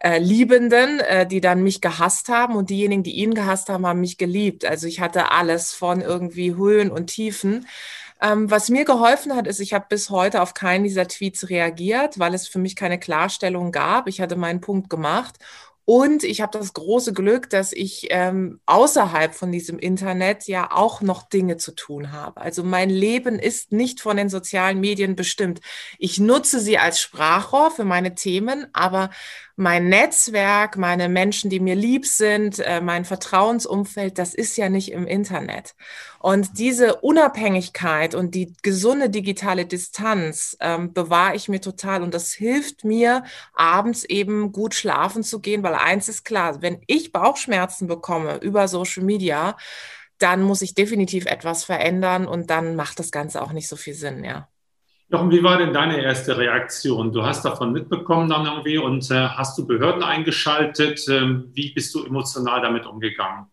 äh, 0.00 0.18
Liebenden, 0.18 1.00
äh, 1.00 1.26
die 1.26 1.40
dann 1.40 1.62
mich 1.62 1.80
gehasst 1.80 2.28
haben 2.28 2.56
und 2.56 2.70
diejenigen, 2.70 3.02
die 3.02 3.16
ihn 3.16 3.34
gehasst 3.34 3.68
haben, 3.68 3.86
haben 3.86 4.00
mich 4.00 4.18
geliebt. 4.18 4.64
Also 4.64 4.86
ich 4.86 5.00
hatte 5.00 5.30
alles 5.32 5.72
von 5.72 6.00
irgendwie 6.00 6.54
Höhen 6.54 6.90
und 6.90 7.08
Tiefen. 7.08 7.66
Ähm, 8.20 8.50
was 8.50 8.68
mir 8.68 8.84
geholfen 8.84 9.34
hat, 9.36 9.46
ist, 9.46 9.60
ich 9.60 9.72
habe 9.74 9.86
bis 9.88 10.10
heute 10.10 10.42
auf 10.42 10.54
keinen 10.54 10.84
dieser 10.84 11.06
Tweets 11.06 11.50
reagiert, 11.50 12.18
weil 12.18 12.34
es 12.34 12.48
für 12.48 12.58
mich 12.58 12.74
keine 12.74 12.98
Klarstellung 12.98 13.70
gab. 13.70 14.08
Ich 14.08 14.20
hatte 14.20 14.36
meinen 14.36 14.60
Punkt 14.60 14.90
gemacht 14.90 15.36
und 15.88 16.22
ich 16.22 16.42
habe 16.42 16.58
das 16.58 16.74
große 16.74 17.14
Glück, 17.14 17.48
dass 17.48 17.72
ich 17.72 18.08
ähm, 18.10 18.60
außerhalb 18.66 19.34
von 19.34 19.50
diesem 19.50 19.78
Internet 19.78 20.46
ja 20.46 20.70
auch 20.70 21.00
noch 21.00 21.22
Dinge 21.22 21.56
zu 21.56 21.74
tun 21.74 22.12
habe. 22.12 22.42
Also 22.42 22.62
mein 22.62 22.90
Leben 22.90 23.38
ist 23.38 23.72
nicht 23.72 24.02
von 24.02 24.18
den 24.18 24.28
sozialen 24.28 24.80
Medien 24.80 25.16
bestimmt. 25.16 25.62
Ich 25.98 26.20
nutze 26.20 26.60
sie 26.60 26.76
als 26.76 27.00
Sprachrohr 27.00 27.70
für 27.70 27.84
meine 27.84 28.14
Themen, 28.14 28.66
aber 28.74 29.08
mein 29.56 29.88
Netzwerk, 29.88 30.76
meine 30.76 31.08
Menschen, 31.08 31.48
die 31.48 31.58
mir 31.58 31.74
lieb 31.74 32.04
sind, 32.04 32.58
äh, 32.58 32.82
mein 32.82 33.06
Vertrauensumfeld, 33.06 34.18
das 34.18 34.34
ist 34.34 34.58
ja 34.58 34.68
nicht 34.68 34.92
im 34.92 35.06
Internet. 35.06 35.74
Und 36.20 36.58
diese 36.58 36.96
Unabhängigkeit 36.96 38.14
und 38.14 38.34
die 38.34 38.54
gesunde 38.62 39.08
digitale 39.08 39.66
Distanz 39.66 40.56
ähm, 40.60 40.92
bewahre 40.92 41.36
ich 41.36 41.48
mir 41.48 41.60
total. 41.60 42.02
Und 42.02 42.14
das 42.14 42.32
hilft 42.32 42.84
mir, 42.84 43.24
abends 43.54 44.04
eben 44.04 44.52
gut 44.52 44.74
schlafen 44.74 45.22
zu 45.22 45.40
gehen, 45.40 45.62
weil 45.62 45.74
eins 45.74 46.08
ist 46.08 46.24
klar, 46.24 46.60
wenn 46.62 46.80
ich 46.86 47.12
Bauchschmerzen 47.12 47.86
bekomme 47.86 48.38
über 48.38 48.68
Social 48.68 49.04
Media, 49.04 49.56
dann 50.18 50.42
muss 50.42 50.62
ich 50.62 50.74
definitiv 50.74 51.26
etwas 51.26 51.64
verändern 51.64 52.26
und 52.26 52.50
dann 52.50 52.74
macht 52.74 52.98
das 52.98 53.12
Ganze 53.12 53.40
auch 53.40 53.52
nicht 53.52 53.68
so 53.68 53.76
viel 53.76 53.94
Sinn, 53.94 54.24
ja. 54.24 54.48
Jochen, 55.10 55.30
wie 55.30 55.42
war 55.42 55.56
denn 55.56 55.72
deine 55.72 56.02
erste 56.02 56.36
Reaktion? 56.36 57.12
Du 57.12 57.24
hast 57.24 57.42
davon 57.42 57.72
mitbekommen 57.72 58.28
dann 58.28 58.44
irgendwie 58.44 58.76
und 58.76 59.10
äh, 59.10 59.28
hast 59.28 59.56
du 59.56 59.66
Behörden 59.66 60.02
eingeschaltet? 60.02 61.06
Ähm, 61.08 61.50
wie 61.54 61.72
bist 61.72 61.94
du 61.94 62.04
emotional 62.04 62.60
damit 62.60 62.84
umgegangen? 62.84 63.46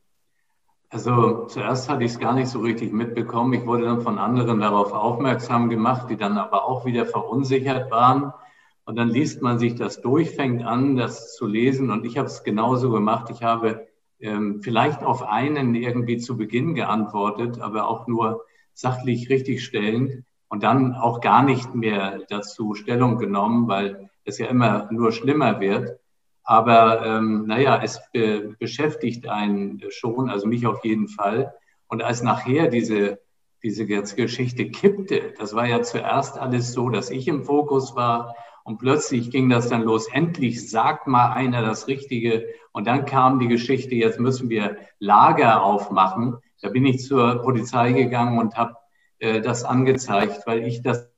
Also 0.89 1.45
zuerst 1.45 1.89
hatte 1.89 2.03
ich 2.03 2.11
es 2.11 2.19
gar 2.19 2.33
nicht 2.33 2.47
so 2.47 2.59
richtig 2.59 2.93
mitbekommen. 2.93 3.53
Ich 3.53 3.65
wurde 3.65 3.85
dann 3.85 4.01
von 4.01 4.17
anderen 4.17 4.59
darauf 4.59 4.93
aufmerksam 4.93 5.69
gemacht, 5.69 6.09
die 6.09 6.17
dann 6.17 6.37
aber 6.37 6.65
auch 6.65 6.85
wieder 6.85 7.05
verunsichert 7.05 7.91
waren. 7.91 8.33
Und 8.85 8.97
dann 8.97 9.09
liest 9.09 9.41
man 9.41 9.57
sich 9.57 9.75
das 9.75 10.01
durch, 10.01 10.31
fängt 10.31 10.63
an, 10.63 10.95
das 10.95 11.35
zu 11.35 11.47
lesen. 11.47 11.89
Und 11.89 12.05
ich 12.05 12.17
habe 12.17 12.27
es 12.27 12.43
genauso 12.43 12.91
gemacht. 12.91 13.29
Ich 13.31 13.43
habe 13.43 13.87
ähm, 14.19 14.61
vielleicht 14.61 15.03
auf 15.03 15.23
einen 15.23 15.73
irgendwie 15.75 16.17
zu 16.17 16.37
Beginn 16.37 16.75
geantwortet, 16.75 17.59
aber 17.59 17.87
auch 17.87 18.07
nur 18.07 18.43
sachlich 18.73 19.29
richtigstellend 19.29 20.23
und 20.49 20.63
dann 20.63 20.93
auch 20.93 21.19
gar 21.19 21.43
nicht 21.43 21.73
mehr 21.73 22.21
dazu 22.29 22.75
Stellung 22.75 23.17
genommen, 23.17 23.67
weil 23.67 24.09
es 24.23 24.37
ja 24.37 24.47
immer 24.47 24.87
nur 24.91 25.11
schlimmer 25.11 25.59
wird. 25.59 25.99
Aber 26.45 27.05
ähm, 27.05 27.45
naja, 27.47 27.81
es 27.83 27.99
be 28.13 28.55
beschäftigt 28.59 29.27
einen 29.27 29.83
schon, 29.89 30.29
also 30.29 30.47
mich 30.47 30.67
auf 30.67 30.85
jeden 30.85 31.07
Fall. 31.07 31.53
Und 31.87 32.03
als 32.03 32.21
nachher 32.21 32.67
diese, 32.67 33.19
diese 33.63 33.85
Geschichte 33.85 34.69
kippte, 34.69 35.33
das 35.37 35.55
war 35.55 35.67
ja 35.67 35.81
zuerst 35.81 36.37
alles 36.37 36.71
so, 36.71 36.89
dass 36.89 37.09
ich 37.09 37.27
im 37.27 37.43
Fokus 37.43 37.95
war 37.95 38.35
und 38.63 38.79
plötzlich 38.79 39.29
ging 39.29 39.47
das 39.49 39.69
dann 39.69 39.83
los. 39.83 40.07
Endlich 40.11 40.69
sagt 40.69 41.05
mal 41.05 41.31
einer 41.33 41.61
das 41.61 41.87
Richtige. 41.87 42.47
Und 42.71 42.87
dann 42.87 43.05
kam 43.05 43.39
die 43.39 43.47
Geschichte, 43.47 43.93
jetzt 43.93 44.19
müssen 44.19 44.49
wir 44.49 44.77
Lager 44.97 45.63
aufmachen. 45.63 46.37
Da 46.61 46.69
bin 46.69 46.83
ich 46.85 47.03
zur 47.03 47.43
Polizei 47.43 47.91
gegangen 47.91 48.39
und 48.39 48.55
habe 48.55 48.75
äh, 49.19 49.39
das 49.39 49.63
angezeigt, 49.63 50.47
weil 50.47 50.63
ich 50.63 50.81
das 50.81 51.11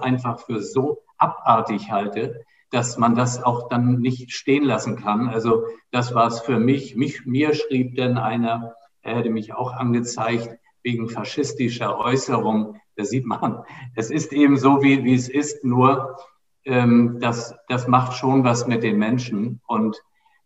einfach 0.00 0.40
für 0.40 0.60
so 0.60 1.02
abartig 1.16 1.90
halte, 1.90 2.44
dass 2.72 2.96
man 2.96 3.14
das 3.14 3.42
auch 3.42 3.68
dann 3.68 4.00
nicht 4.00 4.32
stehen 4.32 4.64
lassen 4.64 4.96
kann. 4.96 5.28
Also 5.28 5.64
das 5.90 6.14
war 6.14 6.26
es 6.26 6.40
für 6.40 6.58
mich. 6.58 6.96
mich. 6.96 7.26
Mir 7.26 7.54
schrieb 7.54 7.94
denn 7.96 8.16
einer, 8.16 8.74
er 9.02 9.16
hätte 9.16 9.30
mich 9.30 9.54
auch 9.54 9.72
angezeigt 9.72 10.58
wegen 10.82 11.08
faschistischer 11.08 11.98
Äußerung. 11.98 12.80
Da 12.96 13.04
sieht 13.04 13.26
man, 13.26 13.62
es 13.94 14.10
ist 14.10 14.32
eben 14.32 14.56
so, 14.56 14.82
wie, 14.82 15.04
wie 15.04 15.14
es 15.14 15.28
ist, 15.28 15.64
nur 15.64 16.16
ähm, 16.64 17.18
das, 17.20 17.54
das 17.68 17.88
macht 17.88 18.14
schon 18.14 18.42
was 18.42 18.66
mit 18.66 18.82
den 18.82 18.98
Menschen. 18.98 19.60
Und 19.66 20.02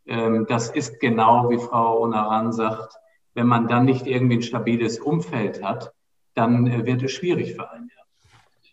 ähm, 0.07 0.47
das 0.49 0.69
ist 0.71 0.99
genau, 0.99 1.49
wie 1.49 1.59
Frau 1.59 2.03
Onaran 2.03 2.53
sagt, 2.53 2.93
wenn 3.35 3.47
man 3.47 3.69
dann 3.69 3.85
nicht 3.85 4.07
irgendwie 4.07 4.39
ein 4.39 4.43
stabiles 4.43 4.99
Umfeld 4.99 5.63
hat, 5.63 5.93
dann 6.35 6.67
äh, 6.67 6.85
wird 6.87 7.05
es 7.05 7.13
schwierig 7.13 7.55
für 7.55 7.71
einen. 7.71 7.91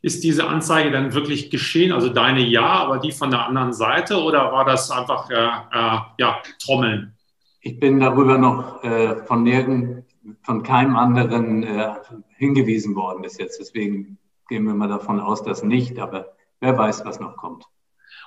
Ist 0.04 0.26
diese 0.26 0.50
Anzeige 0.50 0.92
dann 0.92 1.14
wirklich 1.14 1.50
geschehen? 1.50 1.94
Also 1.94 2.10
deine 2.10 2.42
ja, 2.42 2.66
aber 2.66 3.00
die 3.00 3.14
von 3.14 3.32
der 3.32 3.48
anderen 3.48 3.72
Seite 3.72 4.22
oder 4.22 4.52
war 4.52 4.66
das 4.66 4.92
einfach 4.92 5.30
äh, 5.30 5.36
äh, 5.36 6.00
ja, 6.18 6.42
Trommeln? 6.62 7.14
Ich 7.62 7.80
bin 7.80 8.02
darüber 8.02 8.38
noch 8.38 8.84
äh, 8.84 9.16
von 9.26 9.44
nirgend, 9.44 10.04
von 10.42 10.62
keinem 10.62 10.98
anderen 10.98 11.64
äh, 11.64 11.94
hingewiesen 12.36 12.98
worden 12.98 13.22
bis 13.22 13.38
jetzt. 13.38 13.62
Deswegen 13.62 14.18
gehen 14.50 14.66
wir 14.66 14.74
mal 14.74 14.90
davon 14.90 15.22
aus, 15.22 15.42
dass 15.42 15.64
nicht. 15.64 15.98
Aber 15.98 16.34
wer 16.60 16.78
weiß, 16.78 17.06
was 17.06 17.22
noch 17.22 17.38
kommt. 17.38 17.64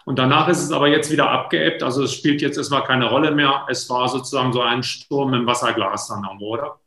Und 0.07 0.19
danach 0.19 0.49
ist 0.49 0.63
es 0.63 0.73
aber 0.73 0.89
jetzt 0.89 1.13
wieder 1.13 1.29
abgeebbt. 1.29 1.83
Also 1.83 2.05
es 2.05 2.15
spielt 2.15 2.41
jetzt 2.41 2.57
erstmal 2.57 2.85
keine 2.85 3.11
Rolle 3.11 3.33
mehr. 3.33 3.67
Es 3.69 3.91
war 3.91 4.09
sozusagen 4.09 4.55
so 4.55 4.63
ein 4.63 4.83
Sturm 4.83 5.35
im 5.35 5.47
Wasserglas 5.47 6.09
dann 6.09 6.25
auch, 6.25 6.41
oder? 6.41 6.81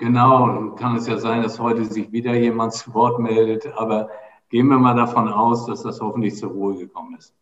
Genau, 0.00 0.74
kann 0.76 0.96
es 0.96 1.06
ja 1.06 1.18
sein, 1.18 1.42
dass 1.42 1.60
heute 1.60 1.84
sich 1.84 2.10
wieder 2.10 2.34
jemand 2.34 2.72
zu 2.72 2.92
Wort 2.94 3.20
meldet. 3.20 3.66
Aber 3.76 4.08
gehen 4.48 4.66
wir 4.68 4.78
mal 4.78 4.94
davon 4.94 5.28
aus, 5.28 5.66
dass 5.66 5.82
das 5.82 6.00
hoffentlich 6.00 6.36
zur 6.36 6.50
Ruhe 6.50 6.76
gekommen 6.76 7.16
ist. 7.16 7.34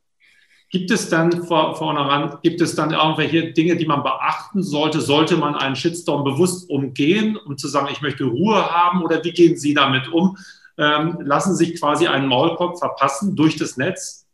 Gibt 0.70 0.90
es 0.90 1.08
dann 1.08 1.44
vor, 1.44 1.76
vornherein, 1.76 2.36
gibt 2.42 2.60
es 2.60 2.74
dann 2.74 2.90
irgendwelche 2.90 3.52
Dinge, 3.52 3.76
die 3.76 3.86
man 3.86 4.02
beachten 4.02 4.62
sollte? 4.62 5.00
Sollte 5.00 5.38
man 5.38 5.54
einen 5.54 5.76
Shitstorm 5.76 6.24
bewusst 6.24 6.68
umgehen, 6.68 7.38
um 7.46 7.56
zu 7.56 7.68
sagen, 7.68 7.88
ich 7.90 8.02
möchte 8.02 8.24
Ruhe 8.24 8.70
haben? 8.70 9.02
Oder 9.02 9.24
wie 9.24 9.32
gehen 9.32 9.56
Sie 9.56 9.72
damit 9.72 10.12
um? 10.12 10.36
ähm, 10.78 11.18
lassen 11.20 11.56
sich 11.56 11.78
quasi 11.78 12.06
einen 12.06 12.28
Maulkorb 12.28 12.78
verpassen 12.78 13.36
durch 13.36 13.56
das 13.56 13.76
Netz? 13.76 14.27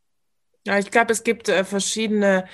Ja, 0.67 0.79
ich 0.79 0.91
glaube, 0.91 1.13
es 1.13 1.25
gibt 1.25 1.51
äh, 1.51 1.63
verschiedene 1.63 2.47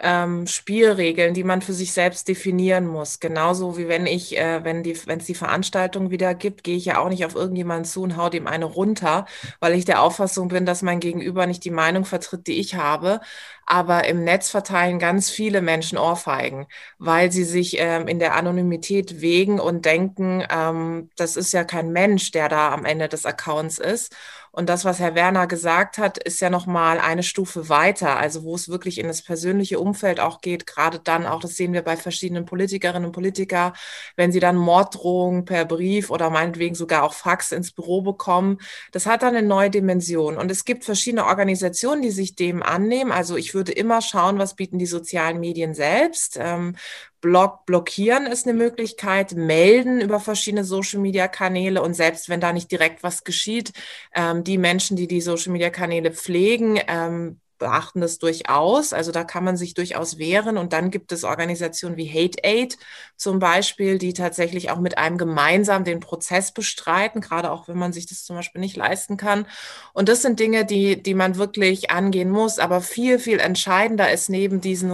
ähm, 0.00 0.46
Spielregeln, 0.46 1.34
die 1.34 1.44
man 1.44 1.60
für 1.60 1.74
sich 1.74 1.92
selbst 1.92 2.26
definieren 2.26 2.86
muss. 2.86 3.20
Genauso 3.20 3.76
wie 3.76 3.88
wenn 3.88 4.06
ich, 4.06 4.38
äh, 4.38 4.64
wenn 4.64 4.82
die, 4.82 4.96
wenn 5.06 5.18
es 5.20 5.26
die 5.26 5.34
Veranstaltung 5.34 6.10
wieder 6.10 6.34
gibt, 6.34 6.64
gehe 6.64 6.76
ich 6.78 6.86
ja 6.86 6.98
auch 6.98 7.10
nicht 7.10 7.26
auf 7.26 7.34
irgendjemanden 7.34 7.84
zu 7.84 8.02
und 8.02 8.16
hau 8.16 8.30
dem 8.30 8.46
eine 8.46 8.64
runter, 8.64 9.26
weil 9.60 9.74
ich 9.74 9.84
der 9.84 10.00
Auffassung 10.00 10.48
bin, 10.48 10.64
dass 10.64 10.80
mein 10.80 10.98
Gegenüber 11.00 11.46
nicht 11.46 11.62
die 11.62 11.70
Meinung 11.70 12.06
vertritt, 12.06 12.46
die 12.46 12.58
ich 12.58 12.76
habe. 12.76 13.20
Aber 13.66 14.04
im 14.08 14.24
Netz 14.24 14.48
verteilen 14.48 14.98
ganz 14.98 15.28
viele 15.28 15.60
Menschen 15.60 15.98
Ohrfeigen, 15.98 16.66
weil 16.98 17.30
sie 17.30 17.44
sich 17.44 17.76
ähm, 17.78 18.08
in 18.08 18.18
der 18.18 18.34
Anonymität 18.34 19.20
wägen 19.20 19.60
und 19.60 19.84
denken, 19.84 20.42
ähm, 20.50 21.10
das 21.16 21.36
ist 21.36 21.52
ja 21.52 21.64
kein 21.64 21.92
Mensch, 21.92 22.30
der 22.30 22.48
da 22.48 22.72
am 22.72 22.86
Ende 22.86 23.08
des 23.08 23.26
Accounts 23.26 23.78
ist. 23.78 24.14
Und 24.52 24.68
das, 24.68 24.84
was 24.84 24.98
Herr 24.98 25.14
Werner 25.14 25.46
gesagt 25.46 25.98
hat, 25.98 26.18
ist 26.18 26.40
ja 26.40 26.50
noch 26.50 26.66
mal 26.66 26.98
eine 26.98 27.22
Stufe 27.22 27.68
weiter, 27.68 28.16
also 28.16 28.44
wo 28.44 28.54
es 28.54 28.68
wirklich 28.68 28.98
in 28.98 29.06
das 29.06 29.22
persönliche 29.22 29.78
Umfeld 29.78 30.20
auch 30.20 30.40
geht, 30.40 30.66
gerade 30.66 30.98
dann 30.98 31.26
auch, 31.26 31.40
das 31.40 31.56
sehen 31.56 31.72
wir 31.72 31.82
bei 31.82 31.96
verschiedenen 31.96 32.44
Politikerinnen 32.44 33.06
und 33.06 33.12
Politikern, 33.12 33.72
wenn 34.16 34.32
sie 34.32 34.40
dann 34.40 34.56
Morddrohungen 34.56 35.44
per 35.44 35.64
Brief 35.64 36.10
oder 36.10 36.30
meinetwegen 36.30 36.74
sogar 36.74 37.02
auch 37.02 37.14
Fax 37.14 37.52
ins 37.52 37.72
Büro 37.72 38.02
bekommen. 38.02 38.58
Das 38.92 39.06
hat 39.06 39.22
dann 39.22 39.36
eine 39.36 39.46
neue 39.46 39.70
Dimension. 39.70 40.36
Und 40.36 40.50
es 40.50 40.64
gibt 40.64 40.84
verschiedene 40.84 41.26
Organisationen, 41.26 42.02
die 42.02 42.10
sich 42.10 42.34
dem 42.34 42.62
annehmen. 42.62 43.12
Also 43.12 43.36
ich 43.36 43.54
würde 43.54 43.72
immer 43.72 44.00
schauen, 44.00 44.38
was 44.38 44.56
bieten 44.56 44.78
die 44.78 44.86
sozialen 44.86 45.40
Medien 45.40 45.74
selbst. 45.74 46.38
Ähm, 46.40 46.76
Blog 47.20 47.66
blockieren 47.66 48.26
ist 48.26 48.46
eine 48.46 48.56
Möglichkeit, 48.56 49.34
melden 49.34 50.00
über 50.00 50.20
verschiedene 50.20 50.64
Social-Media-Kanäle 50.64 51.82
und 51.82 51.94
selbst 51.94 52.28
wenn 52.28 52.40
da 52.40 52.52
nicht 52.52 52.70
direkt 52.70 53.02
was 53.02 53.24
geschieht, 53.24 53.72
ähm, 54.14 54.44
die 54.44 54.58
Menschen, 54.58 54.96
die 54.96 55.08
die 55.08 55.20
Social-Media-Kanäle 55.20 56.12
pflegen, 56.12 56.80
ähm, 56.86 57.40
beachten 57.58 58.00
das 58.00 58.18
durchaus. 58.18 58.92
Also 58.92 59.12
da 59.12 59.24
kann 59.24 59.44
man 59.44 59.56
sich 59.56 59.74
durchaus 59.74 60.18
wehren. 60.18 60.56
Und 60.56 60.72
dann 60.72 60.90
gibt 60.90 61.12
es 61.12 61.24
Organisationen 61.24 61.96
wie 61.96 62.08
Hate 62.08 62.38
Aid 62.44 62.78
zum 63.16 63.38
Beispiel, 63.38 63.98
die 63.98 64.12
tatsächlich 64.12 64.70
auch 64.70 64.78
mit 64.78 64.98
einem 64.98 65.18
gemeinsam 65.18 65.84
den 65.84 66.00
Prozess 66.00 66.52
bestreiten, 66.52 67.20
gerade 67.20 67.50
auch 67.50 67.68
wenn 67.68 67.78
man 67.78 67.92
sich 67.92 68.06
das 68.06 68.24
zum 68.24 68.36
Beispiel 68.36 68.60
nicht 68.60 68.76
leisten 68.76 69.16
kann. 69.16 69.46
Und 69.92 70.08
das 70.08 70.22
sind 70.22 70.40
Dinge, 70.40 70.64
die, 70.64 71.02
die 71.02 71.14
man 71.14 71.36
wirklich 71.36 71.90
angehen 71.90 72.30
muss. 72.30 72.58
Aber 72.58 72.80
viel, 72.80 73.18
viel 73.18 73.40
entscheidender 73.40 74.10
ist 74.12 74.28
neben 74.30 74.60
diesen, 74.60 74.92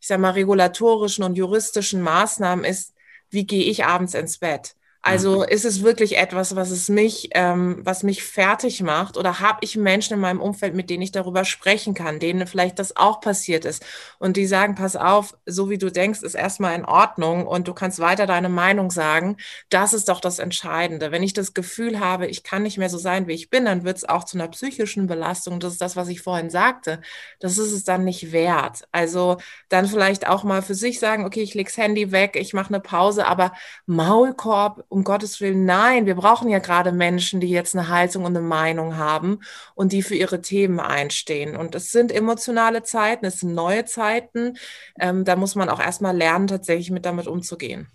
ich 0.00 0.06
sag 0.06 0.20
mal, 0.20 0.30
regulatorischen 0.30 1.24
und 1.24 1.36
juristischen 1.36 2.00
Maßnahmen 2.02 2.64
ist, 2.64 2.94
wie 3.30 3.46
gehe 3.46 3.64
ich 3.64 3.84
abends 3.84 4.14
ins 4.14 4.38
Bett? 4.38 4.77
Also 5.00 5.38
mhm. 5.38 5.44
ist 5.44 5.64
es 5.64 5.82
wirklich 5.82 6.18
etwas, 6.18 6.56
was 6.56 6.70
es 6.70 6.88
mich, 6.88 7.30
ähm, 7.34 7.80
was 7.84 8.02
mich 8.02 8.24
fertig 8.24 8.82
macht? 8.82 9.16
Oder 9.16 9.38
habe 9.38 9.58
ich 9.62 9.76
Menschen 9.76 10.14
in 10.14 10.20
meinem 10.20 10.40
Umfeld, 10.40 10.74
mit 10.74 10.90
denen 10.90 11.02
ich 11.02 11.12
darüber 11.12 11.44
sprechen 11.44 11.94
kann, 11.94 12.18
denen 12.18 12.46
vielleicht 12.46 12.78
das 12.78 12.96
auch 12.96 13.20
passiert 13.20 13.64
ist 13.64 13.84
und 14.18 14.36
die 14.36 14.46
sagen, 14.46 14.74
pass 14.74 14.96
auf, 14.96 15.36
so 15.46 15.70
wie 15.70 15.78
du 15.78 15.90
denkst, 15.90 16.22
ist 16.22 16.34
erstmal 16.34 16.74
in 16.74 16.84
Ordnung 16.84 17.46
und 17.46 17.68
du 17.68 17.74
kannst 17.74 18.00
weiter 18.00 18.26
deine 18.26 18.48
Meinung 18.48 18.90
sagen. 18.90 19.36
Das 19.70 19.92
ist 19.92 20.08
doch 20.08 20.20
das 20.20 20.40
Entscheidende. 20.40 21.12
Wenn 21.12 21.22
ich 21.22 21.32
das 21.32 21.54
Gefühl 21.54 22.00
habe, 22.00 22.26
ich 22.26 22.42
kann 22.42 22.64
nicht 22.64 22.78
mehr 22.78 22.90
so 22.90 22.98
sein, 22.98 23.28
wie 23.28 23.34
ich 23.34 23.50
bin, 23.50 23.66
dann 23.66 23.84
wird 23.84 23.98
es 23.98 24.08
auch 24.08 24.24
zu 24.24 24.36
einer 24.36 24.48
psychischen 24.48 25.06
Belastung. 25.06 25.60
Das 25.60 25.74
ist 25.74 25.80
das, 25.80 25.94
was 25.94 26.08
ich 26.08 26.22
vorhin 26.22 26.50
sagte. 26.50 27.00
Das 27.38 27.56
ist 27.56 27.72
es 27.72 27.84
dann 27.84 28.04
nicht 28.04 28.32
wert. 28.32 28.88
Also 28.90 29.36
dann 29.68 29.86
vielleicht 29.86 30.26
auch 30.26 30.42
mal 30.42 30.62
für 30.62 30.74
sich 30.74 30.98
sagen, 30.98 31.24
okay, 31.24 31.42
ich 31.42 31.54
leg's 31.54 31.76
Handy 31.76 32.10
weg, 32.10 32.36
ich 32.36 32.52
mache 32.52 32.68
eine 32.68 32.80
Pause, 32.80 33.26
aber 33.26 33.52
Maulkorb 33.86 34.87
um 34.88 35.04
Gottes 35.04 35.40
Willen, 35.40 35.64
nein, 35.64 36.06
wir 36.06 36.14
brauchen 36.14 36.48
ja 36.48 36.58
gerade 36.58 36.92
Menschen, 36.92 37.40
die 37.40 37.50
jetzt 37.50 37.76
eine 37.76 37.88
Haltung 37.88 38.24
und 38.24 38.36
eine 38.36 38.46
Meinung 38.46 38.96
haben 38.96 39.40
und 39.74 39.92
die 39.92 40.02
für 40.02 40.14
ihre 40.14 40.40
Themen 40.40 40.80
einstehen. 40.80 41.56
Und 41.56 41.74
es 41.74 41.92
sind 41.92 42.10
emotionale 42.10 42.82
Zeiten, 42.82 43.26
es 43.26 43.40
sind 43.40 43.54
neue 43.54 43.84
Zeiten. 43.84 44.56
Ähm, 44.98 45.24
da 45.24 45.36
muss 45.36 45.54
man 45.54 45.68
auch 45.68 45.80
erstmal 45.80 46.16
lernen, 46.16 46.46
tatsächlich 46.46 46.90
mit 46.90 47.04
damit 47.04 47.26
umzugehen. 47.26 47.88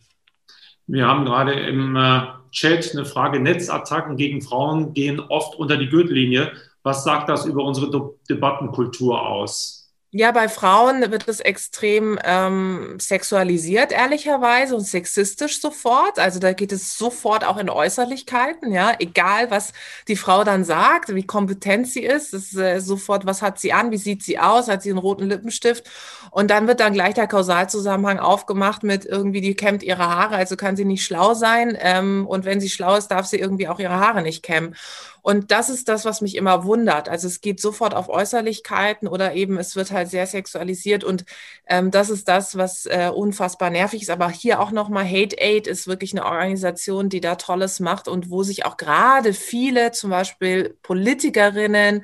Wir 0.86 1.08
haben 1.08 1.26
gerade 1.26 1.54
im 1.54 1.96
äh, 1.96 2.22
Chat 2.52 2.92
eine 2.94 3.06
Frage, 3.06 3.40
Netzattacken 3.40 4.18
gegen 4.18 4.42
Frauen 4.42 4.94
gehen 4.94 5.20
oft 5.20 5.56
unter 5.56 5.78
die 5.78 5.90
Gürtellinie. 5.90 6.52
Was 6.84 7.04
sagt 7.04 7.30
das 7.30 7.46
über 7.46 7.64
unsere 7.64 7.90
De 7.90 8.02
Debattenkultur 8.30 9.26
aus? 9.26 9.83
Ja, 10.16 10.32
bei 10.32 10.48
Frauen 10.48 11.10
wird 11.10 11.28
es 11.28 11.40
extrem 11.40 12.20
ähm, 12.24 12.98
sexualisiert, 13.00 13.92
ehrlicherweise, 13.92 14.76
und 14.76 14.86
sexistisch 14.86 15.60
sofort. 15.60 16.20
Also 16.20 16.38
da 16.40 16.54
geht 16.54 16.72
es 16.72 16.96
sofort 17.00 17.44
auch 17.44 17.58
in 17.58 17.68
Äußerlichkeiten, 17.68 18.72
ja, 18.72 18.92
egal 19.00 19.50
was 19.50 19.74
die 20.08 20.16
Frau 20.16 20.44
dann 20.44 20.66
sagt, 20.66 21.16
wie 21.16 21.26
kompetent 21.26 21.88
sie 21.88 22.04
ist, 22.04 22.32
ist 22.36 22.56
äh, 22.56 22.80
sofort, 22.80 23.26
was 23.26 23.42
hat 23.42 23.58
sie 23.60 23.74
an, 23.74 23.90
wie 23.90 23.98
sieht 23.98 24.22
sie 24.22 24.38
aus, 24.38 24.68
hat 24.68 24.84
sie 24.84 24.92
einen 24.92 25.00
roten 25.00 25.30
Lippenstift. 25.30 25.90
Und 26.30 26.52
dann 26.52 26.68
wird 26.68 26.80
dann 26.80 26.94
gleich 26.94 27.16
der 27.16 27.26
Kausalzusammenhang 27.26 28.20
aufgemacht 28.20 28.84
mit 28.84 29.06
irgendwie, 29.06 29.42
die 29.42 29.56
kämmt 29.56 29.82
ihre 29.82 30.08
Haare, 30.08 30.36
also 30.36 30.56
kann 30.56 30.76
sie 30.76 30.86
nicht 30.86 31.04
schlau 31.04 31.34
sein. 31.34 31.76
Ähm, 31.80 32.28
und 32.28 32.46
wenn 32.46 32.62
sie 32.62 32.70
schlau 32.70 32.96
ist, 32.98 33.08
darf 33.08 33.26
sie 33.26 33.40
irgendwie 33.40 33.68
auch 33.68 33.80
ihre 33.80 34.00
Haare 34.00 34.22
nicht 34.22 34.44
kämmen. 34.44 34.76
Und 35.24 35.52
das 35.52 35.70
ist 35.70 35.88
das, 35.88 36.04
was 36.04 36.20
mich 36.20 36.36
immer 36.36 36.66
wundert. 36.66 37.08
Also 37.08 37.28
es 37.28 37.40
geht 37.40 37.62
sofort 37.62 37.96
auf 37.96 38.10
Äußerlichkeiten 38.10 39.08
oder 39.08 39.34
eben 39.34 39.58
es 39.58 39.76
wird 39.78 39.92
halt 39.92 40.10
sehr 40.10 40.28
sexualisiert 40.28 41.06
und 41.06 41.24
ähm, 41.66 41.92
das 41.92 42.10
ist 42.10 42.28
das, 42.28 42.58
was 42.58 42.86
äh, 42.86 43.10
unfassbar 43.14 43.70
nervig 43.70 44.02
ist. 44.02 44.10
Aber 44.10 44.30
hier 44.30 44.60
auch 44.60 44.72
nochmal 44.72 45.06
Hate 45.06 45.38
Aid 45.40 45.66
ist 45.68 45.88
wirklich 45.88 46.12
eine 46.12 46.26
Organisation, 46.26 47.08
die 47.08 47.22
da 47.22 47.36
Tolles 47.36 47.80
macht 47.80 48.10
und 48.10 48.30
wo 48.30 48.44
sich 48.44 48.66
auch 48.66 48.76
gerade 48.76 49.34
viele, 49.34 49.92
zum 49.94 50.10
Beispiel 50.10 50.78
Politikerinnen, 50.84 52.04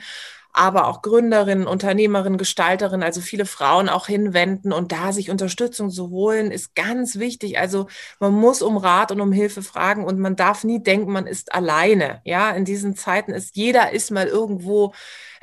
aber 0.54 0.88
auch 0.88 1.02
Gründerinnen, 1.02 1.68
Unternehmerinnen, 1.68 2.38
Gestalterinnen, 2.38 3.04
also 3.04 3.22
viele 3.22 3.46
Frauen 3.46 3.88
auch 3.90 4.08
hinwenden 4.08 4.74
und 4.74 4.92
da 4.92 5.12
sich 5.14 5.30
Unterstützung 5.30 5.90
zu 5.92 6.10
holen, 6.10 6.52
ist 6.52 6.76
ganz 6.76 7.20
wichtig. 7.20 7.60
Also 7.60 7.88
man 8.20 8.34
muss 8.34 8.62
um 8.62 8.78
Rat 8.78 9.12
und 9.12 9.22
um 9.22 9.32
Hilfe 9.32 9.62
fragen 9.62 10.06
und 10.06 10.20
man 10.20 10.36
darf 10.36 10.64
nie 10.64 10.82
denken, 10.82 11.12
man 11.12 11.28
ist 11.28 11.54
alleine. 11.54 12.22
Ja, 12.26 12.52
in 12.52 12.66
diesen 12.66 12.96
Zeiten 12.96 13.32
ist 13.32 13.56
jeder 13.56 13.92
ist 13.92 14.12
mal 14.12 14.28
irgendwo 14.28 14.94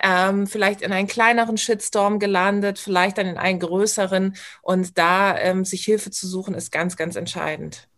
ähm, 0.03 0.47
vielleicht 0.47 0.83
in 0.83 0.93
einen 0.93 1.09
kleineren 1.09 1.57
Shitstorm 1.57 2.19
gelandet, 2.19 2.79
vielleicht 2.79 3.19
dann 3.19 3.27
in 3.27 3.39
einen 3.39 3.61
größeren 3.61 4.37
und 4.63 4.99
da 4.99 5.39
ähm, 5.39 5.65
sich 5.65 5.85
Hilfe 5.85 6.11
zu 6.11 6.27
suchen, 6.27 6.55
ist 6.55 6.73
ganz, 6.73 6.97
ganz 6.97 7.17
entscheidend. 7.17 7.89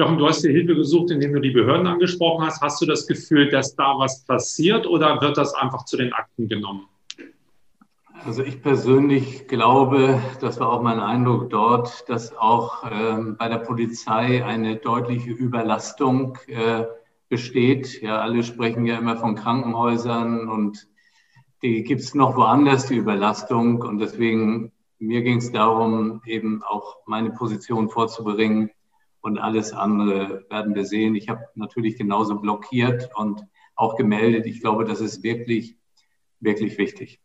Jochen, 0.00 0.16
du 0.16 0.26
hast 0.26 0.42
dir 0.42 0.50
Hilfe 0.50 0.74
gesucht, 0.74 1.10
indem 1.10 1.34
du 1.34 1.40
die 1.40 1.50
Behörden 1.50 1.86
angesprochen 1.86 2.46
hast. 2.46 2.62
Hast 2.62 2.80
du 2.80 2.86
das 2.86 3.06
Gefühl, 3.06 3.50
dass 3.50 3.76
da 3.76 3.98
was 3.98 4.24
passiert 4.24 4.86
oder 4.86 5.20
wird 5.20 5.36
das 5.36 5.52
einfach 5.52 5.84
zu 5.84 5.98
den 5.98 6.14
Akten 6.14 6.48
genommen? 6.48 6.86
Also 8.24 8.42
ich 8.42 8.62
persönlich 8.62 9.46
glaube, 9.46 10.18
das 10.40 10.58
war 10.58 10.72
auch 10.72 10.80
mein 10.80 11.00
Eindruck 11.00 11.50
dort, 11.50 12.08
dass 12.08 12.34
auch 12.34 12.90
ähm, 12.90 13.36
bei 13.38 13.50
der 13.50 13.58
Polizei 13.58 14.42
eine 14.42 14.76
deutliche 14.76 15.32
Überlastung 15.32 16.38
äh, 16.46 16.84
besteht. 17.28 18.00
Ja, 18.00 18.22
alle 18.22 18.42
sprechen 18.42 18.86
ja 18.86 18.96
immer 18.96 19.18
von 19.18 19.34
Krankenhäusern 19.34 20.48
und 20.48 20.88
die 21.62 21.82
gibt 21.84 22.00
es 22.00 22.14
noch 22.14 22.36
woanders, 22.36 22.86
die 22.86 22.96
Überlastung. 22.96 23.82
Und 23.82 23.98
deswegen, 23.98 24.72
mir 24.98 25.20
ging 25.20 25.36
es 25.36 25.52
darum, 25.52 26.22
eben 26.24 26.62
auch 26.62 26.96
meine 27.04 27.32
Position 27.32 27.90
vorzubringen, 27.90 28.70
und 29.20 29.38
alles 29.38 29.72
andere 29.72 30.44
werden 30.50 30.74
wir 30.74 30.84
sehen. 30.84 31.14
Ich 31.14 31.28
habe 31.28 31.44
natürlich 31.54 31.96
genauso 31.96 32.40
blockiert 32.40 33.10
und 33.14 33.44
auch 33.74 33.96
gemeldet. 33.96 34.46
Ich 34.46 34.60
glaube, 34.60 34.84
das 34.84 35.00
ist 35.00 35.22
wirklich, 35.22 35.76
wirklich 36.40 36.78
wichtig. 36.78 37.20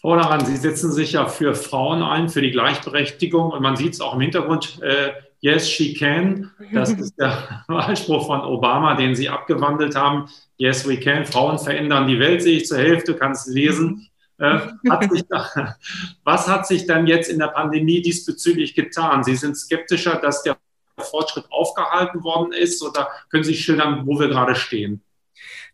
Frau 0.00 0.14
Daran, 0.14 0.44
Sie 0.44 0.56
setzen 0.56 0.92
sich 0.92 1.12
ja 1.12 1.26
für 1.26 1.54
Frauen 1.54 2.02
ein, 2.02 2.28
für 2.28 2.40
die 2.40 2.52
Gleichberechtigung 2.52 3.50
und 3.50 3.62
man 3.62 3.76
sieht 3.76 3.94
es 3.94 4.00
auch 4.00 4.14
im 4.14 4.20
Hintergrund. 4.20 4.80
Äh, 4.80 5.10
yes, 5.40 5.68
she 5.68 5.94
can. 5.94 6.52
Das 6.72 6.92
ist 6.92 7.18
der 7.18 7.64
Wahlspruch 7.68 8.26
von 8.26 8.42
Obama, 8.42 8.94
den 8.94 9.16
Sie 9.16 9.28
abgewandelt 9.28 9.96
haben. 9.96 10.26
Yes, 10.56 10.88
we 10.88 10.98
can. 10.98 11.26
Frauen 11.26 11.58
verändern 11.58 12.06
die 12.06 12.20
Welt, 12.20 12.42
sehe 12.42 12.58
ich 12.58 12.66
zur 12.66 12.78
Hälfte, 12.78 13.16
kannst 13.16 13.48
lesen. 13.48 14.08
Äh, 14.38 14.60
hat 14.88 15.08
da, 15.28 15.76
was 16.24 16.46
hat 16.46 16.68
sich 16.68 16.86
dann 16.86 17.08
jetzt 17.08 17.28
in 17.28 17.40
der 17.40 17.48
Pandemie 17.48 18.00
diesbezüglich 18.00 18.76
getan? 18.76 19.24
Sie 19.24 19.34
sind 19.34 19.56
skeptischer, 19.56 20.20
dass 20.20 20.44
der 20.44 20.58
Fortschritt 20.98 21.50
aufgehalten 21.50 22.22
worden 22.24 22.52
ist? 22.52 22.82
Oder 22.82 23.08
können 23.30 23.44
Sie 23.44 23.54
schildern, 23.54 24.06
wo 24.06 24.18
wir 24.18 24.28
gerade 24.28 24.54
stehen? 24.54 25.02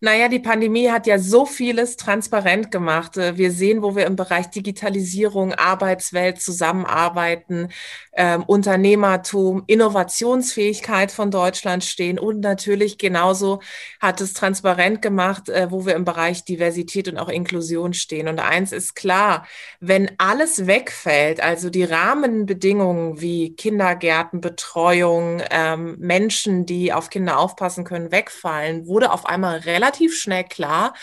Naja, 0.01 0.29
die 0.29 0.41
Pandemie 0.41 0.91
hat 0.91 1.07
ja 1.07 1.19
so 1.19 1.47
vieles 1.47 1.97
transparent 1.97 2.71
gemacht. 2.71 3.17
Äh, 3.17 3.37
wir 3.39 3.53
sehen, 3.53 3.83
wo 3.83 3.97
wir 3.97 4.07
im 4.07 4.17
Bereich 4.17 4.51
Digitalisierung, 4.51 5.55
Arbeitswelt 5.55 6.41
zusammenarbeiten, 6.41 7.69
ähm, 8.13 8.43
Unternehmertum, 8.45 9.65
Innovationsfähigkeit 9.67 11.11
von 11.11 11.31
Deutschland 11.31 11.85
stehen 11.85 12.19
und 12.19 12.41
natürlich 12.41 12.99
genauso 12.99 13.61
hat 14.01 14.21
es 14.21 14.35
transparent 14.35 15.03
gemacht, 15.03 15.49
äh, 15.49 15.71
wo 15.71 15.87
wir 15.87 15.95
im 15.95 16.05
Bereich 16.05 16.45
Diversität 16.45 17.09
und 17.09 17.19
auch 17.19 17.29
Inklusion 17.29 17.95
stehen. 17.95 18.29
Und 18.29 18.41
eins 18.41 18.73
ist 18.73 18.95
klar, 18.95 19.47
wenn 19.81 20.11
alles 20.19 20.67
wegfällt, 20.67 21.41
also 21.43 21.71
die 21.71 21.85
Rahmenbedingungen 21.85 23.21
wie 23.21 23.55
Kindergärtenbetreuung, 23.57 25.43
ähm, 25.51 25.97
Menschen, 25.99 26.67
die 26.67 26.93
auf 26.93 27.11
Kinder 27.11 27.39
aufpassen 27.39 27.85
können, 27.85 28.13
wegfallen, 28.13 28.87
wurde 28.87 29.13
auf 29.13 29.27
einmal 29.27 29.54
relativ 29.55 30.19
schnell 30.19 30.45
klar, 30.45 30.95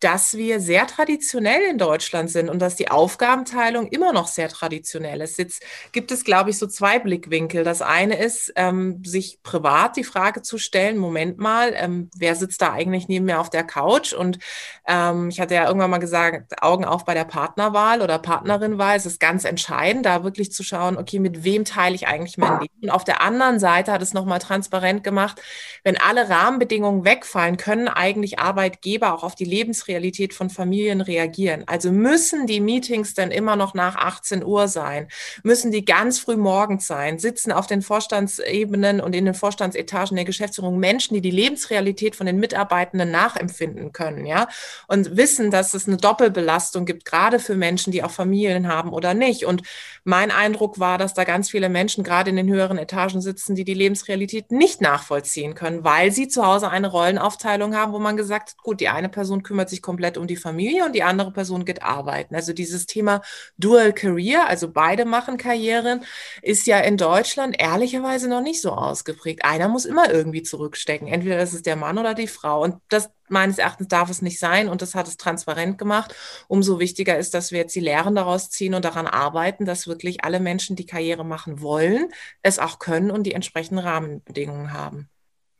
dass 0.00 0.36
wir 0.36 0.60
sehr 0.60 0.86
traditionell 0.86 1.62
in 1.70 1.78
Deutschland 1.78 2.30
sind 2.30 2.48
und 2.48 2.60
dass 2.60 2.76
die 2.76 2.90
Aufgabenteilung 2.90 3.88
immer 3.88 4.12
noch 4.12 4.28
sehr 4.28 4.48
traditionell 4.48 5.20
ist. 5.20 5.38
Jetzt 5.38 5.62
gibt 5.90 6.12
es, 6.12 6.22
glaube 6.22 6.50
ich, 6.50 6.58
so 6.58 6.68
zwei 6.68 7.00
Blickwinkel. 7.00 7.64
Das 7.64 7.82
eine 7.82 8.16
ist, 8.18 8.52
ähm, 8.54 9.02
sich 9.04 9.42
privat 9.42 9.96
die 9.96 10.04
Frage 10.04 10.42
zu 10.42 10.56
stellen, 10.58 10.98
Moment 10.98 11.38
mal, 11.38 11.72
ähm, 11.74 12.10
wer 12.16 12.36
sitzt 12.36 12.62
da 12.62 12.72
eigentlich 12.72 13.08
neben 13.08 13.24
mir 13.24 13.40
auf 13.40 13.50
der 13.50 13.64
Couch? 13.64 14.12
Und 14.12 14.38
ähm, 14.86 15.30
ich 15.30 15.40
hatte 15.40 15.54
ja 15.54 15.66
irgendwann 15.66 15.90
mal 15.90 15.98
gesagt, 15.98 16.62
Augen 16.62 16.84
auf 16.84 17.04
bei 17.04 17.14
der 17.14 17.24
Partnerwahl 17.24 18.00
oder 18.00 18.20
Partnerinwahl. 18.20 18.96
Es 18.96 19.06
ist 19.06 19.18
ganz 19.18 19.44
entscheidend, 19.44 20.06
da 20.06 20.22
wirklich 20.22 20.52
zu 20.52 20.62
schauen, 20.62 20.96
okay, 20.96 21.18
mit 21.18 21.42
wem 21.42 21.64
teile 21.64 21.96
ich 21.96 22.06
eigentlich 22.06 22.38
mein 22.38 22.60
Leben? 22.60 22.72
Und 22.82 22.90
auf 22.90 23.02
der 23.02 23.20
anderen 23.20 23.58
Seite 23.58 23.90
hat 23.90 24.02
es 24.02 24.14
nochmal 24.14 24.38
transparent 24.38 25.02
gemacht, 25.02 25.42
wenn 25.82 26.00
alle 26.00 26.28
Rahmenbedingungen 26.28 27.04
wegfallen, 27.04 27.56
können 27.56 27.88
eigentlich 27.88 28.38
Arbeitgeber 28.38 29.12
auch 29.12 29.24
auf 29.24 29.34
die 29.34 29.44
Lebensrealität 29.44 29.87
Lebensrealität 29.88 30.34
von 30.34 30.50
Familien 30.50 31.00
reagieren. 31.00 31.64
Also 31.66 31.90
müssen 31.90 32.46
die 32.46 32.60
Meetings 32.60 33.14
dann 33.14 33.30
immer 33.30 33.56
noch 33.56 33.74
nach 33.74 33.96
18 33.96 34.44
Uhr 34.44 34.68
sein? 34.68 35.08
Müssen 35.42 35.72
die 35.72 35.84
ganz 35.84 36.18
früh 36.18 36.36
morgens 36.36 36.86
sein? 36.86 37.18
Sitzen 37.18 37.52
auf 37.52 37.66
den 37.66 37.82
Vorstandsebenen 37.82 39.00
und 39.00 39.14
in 39.14 39.24
den 39.24 39.34
Vorstandsetagen 39.34 40.16
der 40.16 40.24
Geschäftsführung 40.24 40.78
Menschen, 40.78 41.14
die 41.14 41.20
die 41.20 41.30
Lebensrealität 41.30 42.16
von 42.16 42.26
den 42.26 42.38
Mitarbeitenden 42.38 43.10
nachempfinden 43.10 43.92
können, 43.92 44.26
ja? 44.26 44.48
Und 44.86 45.16
wissen, 45.16 45.50
dass 45.50 45.74
es 45.74 45.86
eine 45.86 45.96
Doppelbelastung 45.96 46.84
gibt, 46.84 47.04
gerade 47.04 47.38
für 47.38 47.54
Menschen, 47.54 47.92
die 47.92 48.02
auch 48.02 48.10
Familien 48.10 48.68
haben 48.68 48.92
oder 48.92 49.14
nicht. 49.14 49.44
Und 49.44 49.62
mein 50.04 50.30
Eindruck 50.30 50.78
war, 50.78 50.98
dass 50.98 51.14
da 51.14 51.24
ganz 51.24 51.50
viele 51.50 51.68
Menschen 51.68 52.04
gerade 52.04 52.30
in 52.30 52.36
den 52.36 52.48
höheren 52.48 52.78
Etagen 52.78 53.20
sitzen, 53.20 53.54
die 53.54 53.64
die 53.64 53.74
Lebensrealität 53.74 54.50
nicht 54.50 54.80
nachvollziehen 54.80 55.54
können, 55.54 55.84
weil 55.84 56.12
sie 56.12 56.28
zu 56.28 56.44
Hause 56.46 56.70
eine 56.70 56.88
Rollenaufteilung 56.88 57.74
haben, 57.74 57.92
wo 57.92 57.98
man 57.98 58.16
gesagt 58.16 58.50
hat, 58.50 58.58
gut, 58.62 58.80
die 58.80 58.88
eine 58.88 59.08
Person 59.08 59.42
kümmert 59.42 59.68
sich 59.68 59.77
sich 59.78 59.82
komplett 59.82 60.18
um 60.18 60.26
die 60.26 60.36
Familie 60.36 60.84
und 60.84 60.94
die 60.94 61.02
andere 61.02 61.32
Person 61.32 61.64
geht 61.64 61.82
arbeiten. 61.82 62.34
Also 62.34 62.52
dieses 62.52 62.86
Thema 62.86 63.22
Dual 63.56 63.92
Career, 63.92 64.48
also 64.48 64.70
beide 64.70 65.04
machen 65.04 65.38
Karrieren, 65.38 66.04
ist 66.42 66.66
ja 66.66 66.78
in 66.80 66.96
Deutschland 66.96 67.56
ehrlicherweise 67.58 68.28
noch 68.28 68.42
nicht 68.42 68.60
so 68.60 68.72
ausgeprägt. 68.72 69.44
Einer 69.44 69.68
muss 69.68 69.84
immer 69.84 70.10
irgendwie 70.10 70.42
zurückstecken. 70.42 71.08
Entweder 71.08 71.40
ist 71.40 71.54
es 71.54 71.62
der 71.62 71.76
Mann 71.76 71.98
oder 71.98 72.14
die 72.14 72.26
Frau. 72.26 72.62
Und 72.62 72.76
das 72.88 73.10
meines 73.28 73.58
Erachtens 73.58 73.88
darf 73.88 74.10
es 74.10 74.22
nicht 74.22 74.38
sein 74.38 74.68
und 74.68 74.80
das 74.80 74.94
hat 74.94 75.06
es 75.06 75.18
transparent 75.18 75.78
gemacht. 75.78 76.14
Umso 76.48 76.80
wichtiger 76.80 77.18
ist, 77.18 77.34
dass 77.34 77.52
wir 77.52 77.58
jetzt 77.58 77.74
die 77.74 77.80
Lehren 77.80 78.14
daraus 78.14 78.50
ziehen 78.50 78.74
und 78.74 78.84
daran 78.84 79.06
arbeiten, 79.06 79.66
dass 79.66 79.86
wirklich 79.86 80.24
alle 80.24 80.40
Menschen, 80.40 80.76
die 80.76 80.86
Karriere 80.86 81.24
machen 81.24 81.60
wollen, 81.60 82.08
es 82.42 82.58
auch 82.58 82.78
können 82.78 83.10
und 83.10 83.24
die 83.24 83.34
entsprechenden 83.34 83.80
Rahmenbedingungen 83.80 84.72
haben. 84.72 85.10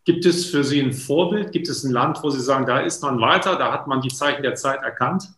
Gibt 0.08 0.24
es 0.24 0.46
für 0.46 0.64
Sie 0.64 0.80
ein 0.80 0.94
Vorbild? 0.94 1.52
Gibt 1.52 1.68
es 1.68 1.84
ein 1.84 1.92
Land, 1.92 2.22
wo 2.22 2.30
Sie 2.30 2.40
sagen, 2.40 2.64
da 2.64 2.80
ist 2.80 3.02
man 3.02 3.20
weiter, 3.20 3.56
da 3.56 3.70
hat 3.70 3.86
man 3.86 4.00
die 4.00 4.08
Zeichen 4.08 4.42
der 4.42 4.54
Zeit 4.54 4.82
erkannt? 4.82 5.28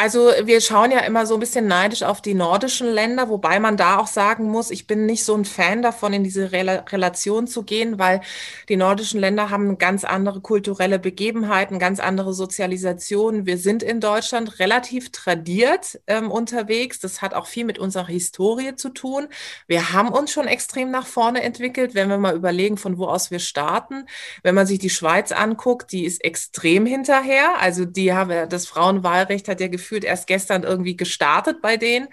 Also 0.00 0.30
wir 0.44 0.60
schauen 0.60 0.92
ja 0.92 1.00
immer 1.00 1.26
so 1.26 1.34
ein 1.34 1.40
bisschen 1.40 1.66
neidisch 1.66 2.04
auf 2.04 2.22
die 2.22 2.34
nordischen 2.34 2.86
Länder, 2.86 3.28
wobei 3.28 3.58
man 3.58 3.76
da 3.76 3.98
auch 3.98 4.06
sagen 4.06 4.44
muss, 4.44 4.70
ich 4.70 4.86
bin 4.86 5.06
nicht 5.06 5.24
so 5.24 5.34
ein 5.34 5.44
Fan 5.44 5.82
davon, 5.82 6.12
in 6.12 6.22
diese 6.22 6.52
Rel 6.52 6.68
Relation 6.68 7.48
zu 7.48 7.64
gehen, 7.64 7.98
weil 7.98 8.20
die 8.68 8.76
nordischen 8.76 9.18
Länder 9.18 9.50
haben 9.50 9.76
ganz 9.76 10.04
andere 10.04 10.40
kulturelle 10.40 11.00
Begebenheiten, 11.00 11.80
ganz 11.80 11.98
andere 11.98 12.32
Sozialisation. 12.32 13.44
Wir 13.44 13.58
sind 13.58 13.82
in 13.82 13.98
Deutschland 13.98 14.60
relativ 14.60 15.10
tradiert 15.10 15.98
ähm, 16.06 16.30
unterwegs. 16.30 17.00
Das 17.00 17.20
hat 17.20 17.34
auch 17.34 17.48
viel 17.48 17.64
mit 17.64 17.80
unserer 17.80 18.06
Historie 18.06 18.76
zu 18.76 18.90
tun. 18.90 19.26
Wir 19.66 19.92
haben 19.92 20.10
uns 20.10 20.30
schon 20.30 20.46
extrem 20.46 20.92
nach 20.92 21.08
vorne 21.08 21.42
entwickelt, 21.42 21.96
wenn 21.96 22.08
wir 22.08 22.18
mal 22.18 22.36
überlegen, 22.36 22.76
von 22.76 22.98
wo 22.98 23.06
aus 23.06 23.32
wir 23.32 23.40
starten. 23.40 24.06
Wenn 24.44 24.54
man 24.54 24.68
sich 24.68 24.78
die 24.78 24.90
Schweiz 24.90 25.32
anguckt, 25.32 25.90
die 25.90 26.04
ist 26.04 26.24
extrem 26.24 26.86
hinterher. 26.86 27.58
Also 27.58 27.84
die 27.84 28.12
haben 28.12 28.48
das 28.48 28.66
Frauenwahlrecht 28.68 29.48
hat 29.48 29.60
ja 29.60 29.66
geführt 29.66 29.87
gefühlt 29.88 30.04
erst 30.04 30.26
gestern 30.26 30.64
irgendwie 30.64 30.96
gestartet 30.96 31.62
bei 31.62 31.78
denen. 31.78 32.08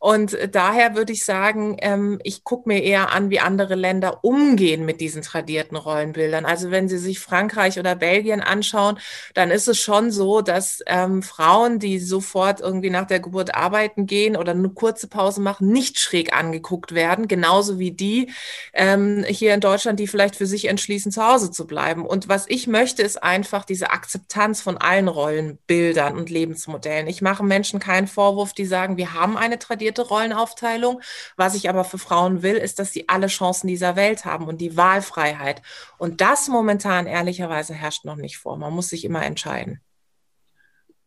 Und 0.00 0.36
daher 0.50 0.96
würde 0.96 1.12
ich 1.12 1.24
sagen, 1.24 1.76
ähm, 1.80 2.18
ich 2.24 2.42
gucke 2.42 2.68
mir 2.68 2.82
eher 2.82 3.12
an, 3.12 3.30
wie 3.30 3.38
andere 3.38 3.76
Länder 3.76 4.24
umgehen 4.24 4.84
mit 4.84 5.00
diesen 5.00 5.22
tradierten 5.22 5.76
Rollenbildern. 5.76 6.44
Also 6.44 6.72
wenn 6.72 6.88
Sie 6.88 6.98
sich 6.98 7.20
Frankreich 7.20 7.78
oder 7.78 7.94
Belgien 7.94 8.40
anschauen, 8.40 8.98
dann 9.34 9.52
ist 9.52 9.68
es 9.68 9.78
schon 9.78 10.10
so, 10.10 10.40
dass 10.40 10.82
ähm, 10.86 11.22
Frauen, 11.22 11.78
die 11.78 12.00
sofort 12.00 12.60
irgendwie 12.60 12.90
nach 12.90 13.06
der 13.06 13.20
Geburt 13.20 13.54
arbeiten 13.54 14.06
gehen 14.06 14.36
oder 14.36 14.50
eine 14.50 14.70
kurze 14.70 15.06
Pause 15.06 15.40
machen, 15.40 15.70
nicht 15.70 16.00
schräg 16.00 16.36
angeguckt 16.36 16.94
werden, 16.96 17.28
genauso 17.28 17.78
wie 17.78 17.92
die 17.92 18.32
ähm, 18.72 19.24
hier 19.28 19.54
in 19.54 19.60
Deutschland, 19.60 20.00
die 20.00 20.08
vielleicht 20.08 20.34
für 20.34 20.46
sich 20.46 20.66
entschließen, 20.66 21.12
zu 21.12 21.24
Hause 21.24 21.52
zu 21.52 21.68
bleiben. 21.68 22.04
Und 22.04 22.28
was 22.28 22.46
ich 22.48 22.66
möchte, 22.66 23.02
ist 23.02 23.22
einfach 23.22 23.64
diese 23.64 23.90
Akzeptanz 23.90 24.60
von 24.60 24.78
allen 24.78 25.06
Rollenbildern 25.06 26.16
und 26.16 26.28
Lebensmodellen. 26.30 27.06
Ich 27.06 27.19
ich 27.20 27.22
mache 27.22 27.44
Menschen 27.44 27.80
keinen 27.80 28.06
Vorwurf, 28.06 28.54
die 28.54 28.64
sagen, 28.64 28.96
wir 28.96 29.12
haben 29.12 29.36
eine 29.36 29.58
tradierte 29.58 30.00
Rollenaufteilung. 30.00 31.02
Was 31.36 31.54
ich 31.54 31.68
aber 31.68 31.84
für 31.84 31.98
Frauen 31.98 32.42
will, 32.42 32.56
ist, 32.56 32.78
dass 32.78 32.94
sie 32.94 33.10
alle 33.10 33.26
Chancen 33.26 33.68
dieser 33.68 33.94
Welt 33.94 34.24
haben 34.24 34.46
und 34.46 34.58
die 34.58 34.74
Wahlfreiheit. 34.78 35.60
Und 35.98 36.22
das 36.22 36.48
momentan 36.48 37.06
ehrlicherweise 37.06 37.74
herrscht 37.74 38.06
noch 38.06 38.16
nicht 38.16 38.38
vor. 38.38 38.56
Man 38.56 38.72
muss 38.72 38.88
sich 38.88 39.04
immer 39.04 39.22
entscheiden. 39.22 39.82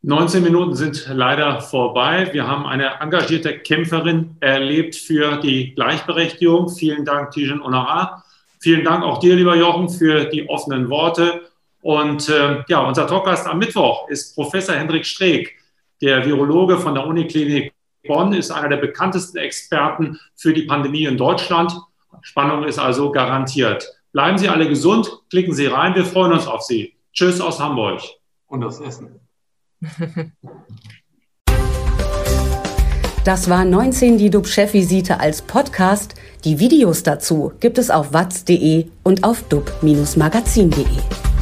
19 0.03 0.43
Minuten 0.43 0.75
sind 0.75 1.07
leider 1.11 1.61
vorbei. 1.61 2.29
Wir 2.31 2.45
haben 2.47 2.67
eine 2.67 2.99
engagierte 3.01 3.57
Kämpferin 3.57 4.37
erlebt 4.39 4.95
für 4.95 5.37
die 5.37 5.73
Gleichberechtigung. 5.73 6.69
Vielen 6.69 7.05
Dank, 7.05 7.31
Tijen 7.31 7.59
Onara. 7.59 8.23
Vielen 8.59 8.83
Dank 8.83 9.03
auch 9.03 9.17
dir, 9.17 9.35
lieber 9.35 9.55
Jochen, 9.55 9.89
für 9.89 10.25
die 10.25 10.47
offenen 10.47 10.91
Worte. 10.91 11.49
Und 11.81 12.29
äh, 12.29 12.63
ja, 12.67 12.81
unser 12.81 13.07
Talkgast 13.07 13.47
am 13.47 13.57
Mittwoch 13.57 14.07
ist 14.09 14.35
Professor 14.35 14.75
Hendrik 14.75 15.07
Streeck, 15.07 15.57
der 16.03 16.25
Virologe 16.25 16.77
von 16.77 16.95
der 16.95 17.07
Uniklinik 17.07 17.73
Bonn, 18.05 18.33
ist 18.33 18.51
einer 18.51 18.67
der 18.67 18.77
bekanntesten 18.77 19.37
Experten 19.37 20.19
für 20.35 20.53
die 20.53 20.63
Pandemie 20.63 21.05
in 21.05 21.15
Deutschland. 21.15 21.73
Spannung 22.21 22.65
ist 22.65 22.77
also 22.77 23.11
garantiert. 23.11 23.87
Bleiben 24.11 24.37
Sie 24.37 24.49
alle 24.49 24.67
gesund, 24.67 25.09
klicken 25.29 25.53
Sie 25.53 25.67
rein, 25.67 25.95
wir 25.95 26.03
freuen 26.03 26.33
uns 26.33 26.45
auf 26.45 26.63
Sie. 26.63 26.93
Tschüss 27.13 27.39
aus 27.39 27.61
Hamburg. 27.61 28.01
Und 28.47 28.63
aus 28.63 28.81
Essen. 28.81 29.19
Das 33.25 33.49
war 33.49 33.63
19 33.63 34.17
die 34.17 34.29
DUB-Chefvisite 34.29 35.21
als 35.21 35.41
Podcast. 35.41 36.15
Die 36.43 36.59
Videos 36.59 37.03
dazu 37.03 37.53
gibt 37.61 37.77
es 37.77 37.89
auf 37.89 38.11
watz.de 38.11 38.87
und 39.03 39.23
auf 39.23 39.43
dub-magazin.de. 39.43 41.32